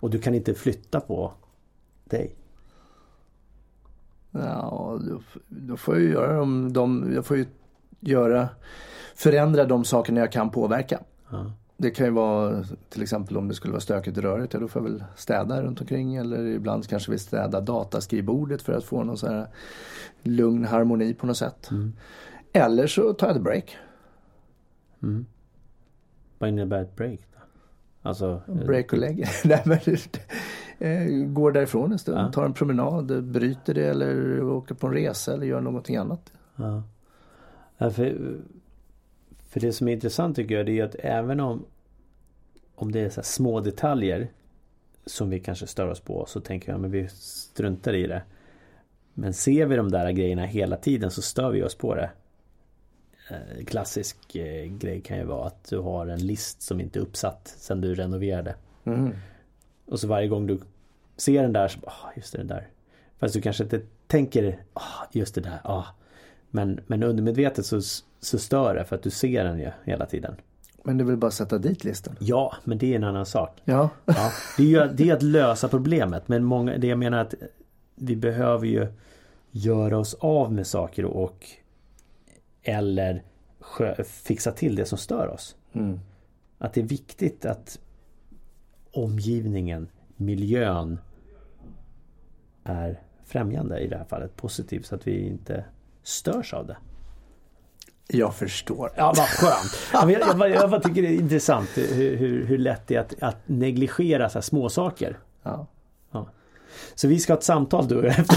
och 0.01 0.11
du 0.11 0.19
kan 0.19 0.35
inte 0.35 0.55
flytta 0.55 1.01
på 1.01 1.33
dig. 2.05 2.35
Ja, 4.31 5.01
då, 5.09 5.21
då 5.49 5.77
får 5.77 5.95
jag 5.95 6.05
göra 6.05 6.37
de, 6.37 6.73
de, 6.73 7.13
jag 7.15 7.27
får 7.27 7.37
ju 7.37 7.47
göra, 8.01 8.49
förändra 9.15 9.65
de 9.65 9.85
sakerna 9.85 10.21
jag 10.21 10.33
kan 10.33 10.51
påverka. 10.51 11.01
Ja. 11.31 11.53
Det 11.81 11.91
kan 11.91 12.07
ju 12.07 12.13
vara 12.13 12.65
till 12.89 13.03
exempel 13.03 13.37
om 13.37 13.49
det 13.49 13.55
skulle 13.55 13.73
vara 13.73 13.81
stökigt 13.81 14.19
i 14.19 14.21
röret, 14.21 14.53
ja 14.53 14.61
då 14.61 14.69
får 14.69 14.83
jag 14.83 14.91
väl 14.91 15.05
städa 15.17 15.63
runt 15.63 15.81
omkring 15.81 16.17
eller 16.17 16.47
ibland 16.47 16.89
kanske 16.89 17.11
vi 17.11 17.19
städa 17.19 17.61
dataskrivbordet 17.61 18.63
för 18.63 18.73
att 18.73 18.85
få 18.85 19.05
någon 19.05 19.19
sån 19.19 19.29
här 19.29 19.47
lugn 20.23 20.65
harmoni 20.65 21.15
på 21.15 21.27
något 21.27 21.37
sätt. 21.37 21.71
Mm. 21.71 21.93
Eller 22.53 22.87
så 22.87 23.13
tar 23.13 23.27
jag 23.27 23.37
ett 23.37 23.43
break. 23.43 23.77
Mm. 25.03 25.27
Vad 26.39 26.51
innebär 26.51 26.83
ett 26.83 26.97
break? 26.97 27.21
Då? 27.33 27.39
Alltså, 28.09 28.43
break 28.67 28.93
och 28.93 28.99
lägg. 28.99 29.27
Nej, 29.45 29.63
men, 29.65 29.79
eh, 30.79 31.27
går 31.27 31.53
därifrån 31.53 31.93
en 31.93 31.99
stund, 31.99 32.19
ja. 32.19 32.33
tar 32.33 32.45
en 32.45 32.55
promenad, 32.55 33.25
bryter 33.25 33.75
det 33.75 33.85
eller 33.85 34.43
åker 34.43 34.75
på 34.75 34.87
en 34.87 34.93
resa 34.93 35.35
eller 35.35 35.47
gör 35.47 35.61
någonting 35.61 35.97
annat. 35.97 36.33
Ja. 36.57 36.83
ja 37.79 37.91
för, 37.91 38.39
för 39.49 39.61
det 39.61 39.73
som 39.73 39.89
är 39.89 39.93
intressant 39.93 40.37
tycker 40.37 40.55
jag 40.55 40.67
det 40.67 40.79
är 40.79 40.85
att 40.85 40.97
även 40.99 41.41
om 41.41 41.67
om 42.75 42.93
det 42.93 43.01
är 43.01 43.11
så 43.11 43.23
små 43.23 43.61
detaljer 43.61 44.29
som 45.07 45.31
vi 45.31 45.41
kanske 45.41 45.67
stör 45.67 45.89
oss 45.89 46.01
på 46.01 46.27
så 46.27 46.41
tänker 46.41 46.73
jag 46.73 46.81
men 46.81 46.91
vi 46.91 47.09
struntar 47.09 47.95
i 47.95 48.07
det. 48.07 48.23
Men 49.15 49.35
ser 49.35 49.67
vi 49.67 49.77
de 49.77 49.91
där 49.91 50.11
grejerna 50.11 50.47
hela 50.47 50.77
tiden 50.77 51.11
så 51.11 51.23
stör 51.23 51.51
vi 51.51 51.63
oss 51.63 51.75
på 51.75 51.95
det. 51.95 52.11
Eh, 53.31 53.65
klassisk 53.65 54.37
eh, 54.37 54.67
grej 54.67 55.01
kan 55.01 55.19
ju 55.19 55.25
vara 55.25 55.47
att 55.47 55.65
du 55.65 55.79
har 55.79 56.07
en 56.07 56.27
list 56.27 56.63
som 56.63 56.81
inte 56.81 56.99
är 56.99 57.01
uppsatt 57.01 57.55
sen 57.59 57.81
du 57.81 57.95
renoverade. 57.95 58.55
Mm. 58.85 59.15
Och 59.87 60.01
så 60.01 60.09
varje 60.09 60.29
gång 60.29 60.47
du 60.47 60.61
ser 61.17 61.43
den 61.43 61.53
där 61.53 61.69
så, 61.69 61.79
ah, 61.87 62.13
just 62.17 62.33
det, 62.33 62.45
där. 62.45 62.69
Fast 63.19 63.35
du 63.35 63.41
kanske 63.41 63.65
inte 63.65 63.81
tänker, 64.07 64.59
ah, 64.73 65.07
just 65.13 65.35
det 65.35 65.41
där, 65.41 65.61
ah. 65.65 65.85
Men, 66.51 66.81
men 66.87 67.03
undermedvetet 67.03 67.67
så, 67.67 67.81
så 68.21 68.39
stör 68.39 68.75
det 68.75 68.85
för 68.85 68.97
att 68.97 69.03
du 69.03 69.11
ser 69.11 69.45
den 69.45 69.59
ju 69.59 69.71
hela 69.85 70.07
tiden. 70.07 70.35
Men 70.83 70.99
du 70.99 71.05
vill 71.05 71.17
bara 71.17 71.31
sätta 71.31 71.59
dit 71.59 71.85
listan? 71.85 72.17
Ja, 72.19 72.55
men 72.65 72.79
det 72.79 72.93
är 72.93 72.97
en 72.97 73.05
annan 73.05 73.27
sak. 73.27 73.63
Ja. 73.65 73.91
ja 74.05 74.33
det, 74.57 74.63
är 74.63 74.67
ju, 74.67 74.93
det 74.95 75.11
är 75.11 75.15
att 75.15 75.23
lösa 75.23 75.69
problemet. 75.69 76.29
Men 76.29 76.45
många, 76.45 76.79
det 76.79 76.87
jag 76.87 76.99
menar 76.99 77.19
att 77.19 77.35
vi 77.95 78.17
behöver 78.17 78.67
ju 78.67 78.87
göra 79.51 79.99
oss 79.99 80.15
av 80.15 80.53
med 80.53 80.67
saker 80.67 81.05
och 81.05 81.47
eller 82.63 83.23
fixa 84.05 84.53
till 84.53 84.77
det 84.77 84.85
som 84.85 84.99
stör 84.99 85.29
oss. 85.29 85.57
Mm. 85.73 86.01
Att 86.59 86.73
det 86.73 86.81
är 86.81 86.85
viktigt 86.85 87.45
att 87.45 87.81
omgivningen, 88.93 89.89
miljön 90.17 90.99
är 92.65 93.03
främjande 93.25 93.79
i 93.79 93.89
det 93.89 93.97
här 93.97 94.05
fallet, 94.05 94.37
positiv 94.37 94.81
så 94.81 94.95
att 94.95 95.07
vi 95.07 95.27
inte 95.27 95.65
störs 96.09 96.55
av 96.55 96.67
det. 96.67 96.77
Jag 98.07 98.35
förstår. 98.35 98.93
Ja, 98.97 99.13
vad 99.17 99.27
skönt. 99.27 99.79
jag, 99.93 100.11
jag, 100.11 100.51
jag, 100.51 100.73
jag 100.73 100.83
tycker 100.83 101.03
det 101.03 101.09
är 101.09 101.15
intressant 101.15 101.69
hur, 101.75 102.17
hur, 102.17 102.47
hur 102.47 102.59
lätt 102.59 102.87
det 102.87 102.95
är 102.95 103.01
att, 103.01 103.23
att 103.23 103.37
negligera 103.47 104.29
så 104.29 104.35
här 104.35 104.43
små 104.43 104.69
saker. 104.69 105.19
Ja. 105.43 105.67
ja. 106.13 106.29
Så 106.95 107.09
vi 107.09 107.19
ska 107.19 107.33
ha 107.33 107.39
ett 107.39 107.45
samtal 107.45 107.89
du 107.89 107.97
och 107.99 108.05
jag 108.05 108.19
efter 108.19 108.37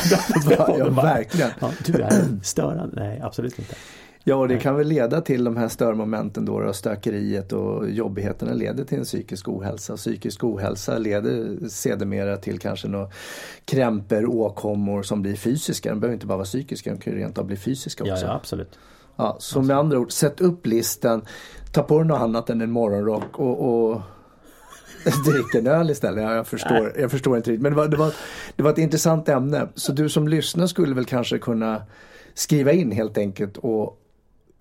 ja, 0.58 0.76
ja, 0.78 0.90
verkligen. 0.90 1.52
Ja, 1.60 1.72
du 1.86 2.02
är 2.02 2.44
störande. 2.44 3.04
Nej, 3.04 3.22
absolut 3.22 3.60
inte. 3.60 3.76
Ja, 4.24 4.36
och 4.36 4.48
det 4.48 4.58
kan 4.58 4.76
väl 4.76 4.88
leda 4.88 5.22
till 5.22 5.44
de 5.44 5.58
här 5.58 5.68
störmomenten 5.68 6.46
då, 6.46 6.60
då 6.60 6.74
stökeriet 6.74 7.54
och 7.54 7.90
jobbigheterna 7.90 8.54
leder 8.54 8.84
till 8.84 8.98
en 8.98 9.04
psykisk 9.04 9.48
ohälsa. 9.48 9.98
Psykisk 9.98 10.44
ohälsa 10.44 10.98
leder 10.98 11.68
sedermera 11.70 12.38
till 12.38 12.60
kanske 12.60 12.88
några 12.88 13.10
krämper, 13.66 14.26
åkommor 14.26 15.04
som 15.04 15.22
blir 15.22 15.36
fysiska. 15.36 15.90
De 15.90 16.00
behöver 16.00 16.14
inte 16.14 16.26
bara 16.26 16.38
vara 16.38 16.46
psykiska, 16.46 16.92
de 16.92 17.00
kan 17.00 17.14
ju 17.14 17.20
rent 17.20 17.38
av 17.38 17.46
bli 17.46 17.58
fysiska 17.58 18.04
också. 18.04 18.26
Ja, 18.26 18.32
ja 18.32 18.34
absolut. 18.36 18.80
Ja, 19.16 19.24
så 19.24 19.34
absolut. 19.34 19.68
med 19.68 19.78
andra 19.78 20.00
ord, 20.00 20.12
sätt 20.12 20.42
upp 20.42 20.66
listan, 20.66 21.26
ta 21.72 21.84
på 21.84 21.98
dig 21.98 22.08
något 22.08 22.22
annat 22.22 22.50
än 22.50 22.62
en 22.62 22.72
morgonrock 22.72 23.40
och, 23.40 23.90
och 23.92 24.02
drick 25.26 25.56
en 25.56 25.68
öl 25.68 25.90
istället. 25.90 26.24
Ja, 26.24 26.36
jag, 26.36 26.48
förstår, 26.48 26.94
jag 27.00 27.12
förstår 27.12 27.38
inte 27.38 27.52
riktigt. 27.52 27.62
Men 27.62 27.72
det 27.72 27.78
var, 27.78 27.88
det, 27.88 27.98
var, 27.98 28.14
det 28.56 28.64
var 28.64 28.72
ett 28.72 28.78
intressant 28.78 29.30
ämne. 29.30 29.68
Så 29.76 29.92
du 29.92 30.10
som 30.10 30.28
lyssnar 30.28 30.68
skulle 30.68 30.96
väl 30.96 31.06
kanske 31.06 31.40
kunna 31.40 31.82
skriva 32.34 32.72
in 32.72 32.92
helt 32.92 33.18
enkelt 33.18 33.58
och 33.58 33.98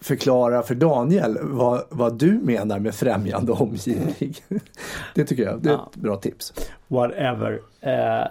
förklara 0.01 0.63
för 0.63 0.75
Daniel 0.75 1.39
vad, 1.43 1.85
vad 1.89 2.19
du 2.19 2.33
menar 2.33 2.79
med 2.79 2.95
främjande 2.95 3.53
omgivning. 3.53 4.35
det 5.15 5.25
tycker 5.25 5.43
jag, 5.43 5.63
det 5.63 5.69
är 5.69 5.73
ja. 5.73 5.91
ett 5.93 5.97
bra 5.97 6.17
tips. 6.17 6.53
Whatever. 6.89 7.61
Eh, 7.81 8.27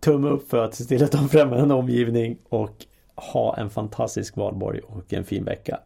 tumme 0.00 0.28
upp 0.28 0.50
för 0.50 0.64
att 0.64 0.74
se 0.74 0.84
till 0.84 1.04
att 1.04 1.14
ha 1.14 1.22
en 1.22 1.28
främjande 1.28 1.74
omgivning 1.74 2.38
och 2.48 2.84
ha 3.14 3.56
en 3.56 3.70
fantastisk 3.70 4.36
valborg 4.36 4.80
och 4.80 5.12
en 5.12 5.24
fin 5.24 5.44
vecka. 5.44 5.80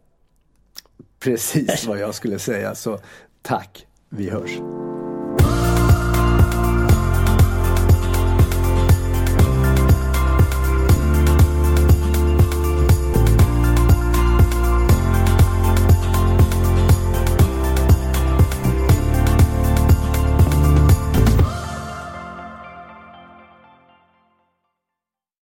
Precis 1.18 1.86
vad 1.86 1.98
jag 1.98 2.14
skulle 2.14 2.38
säga, 2.38 2.74
så 2.74 2.98
tack, 3.42 3.86
vi 4.08 4.30
hörs. 4.30 4.58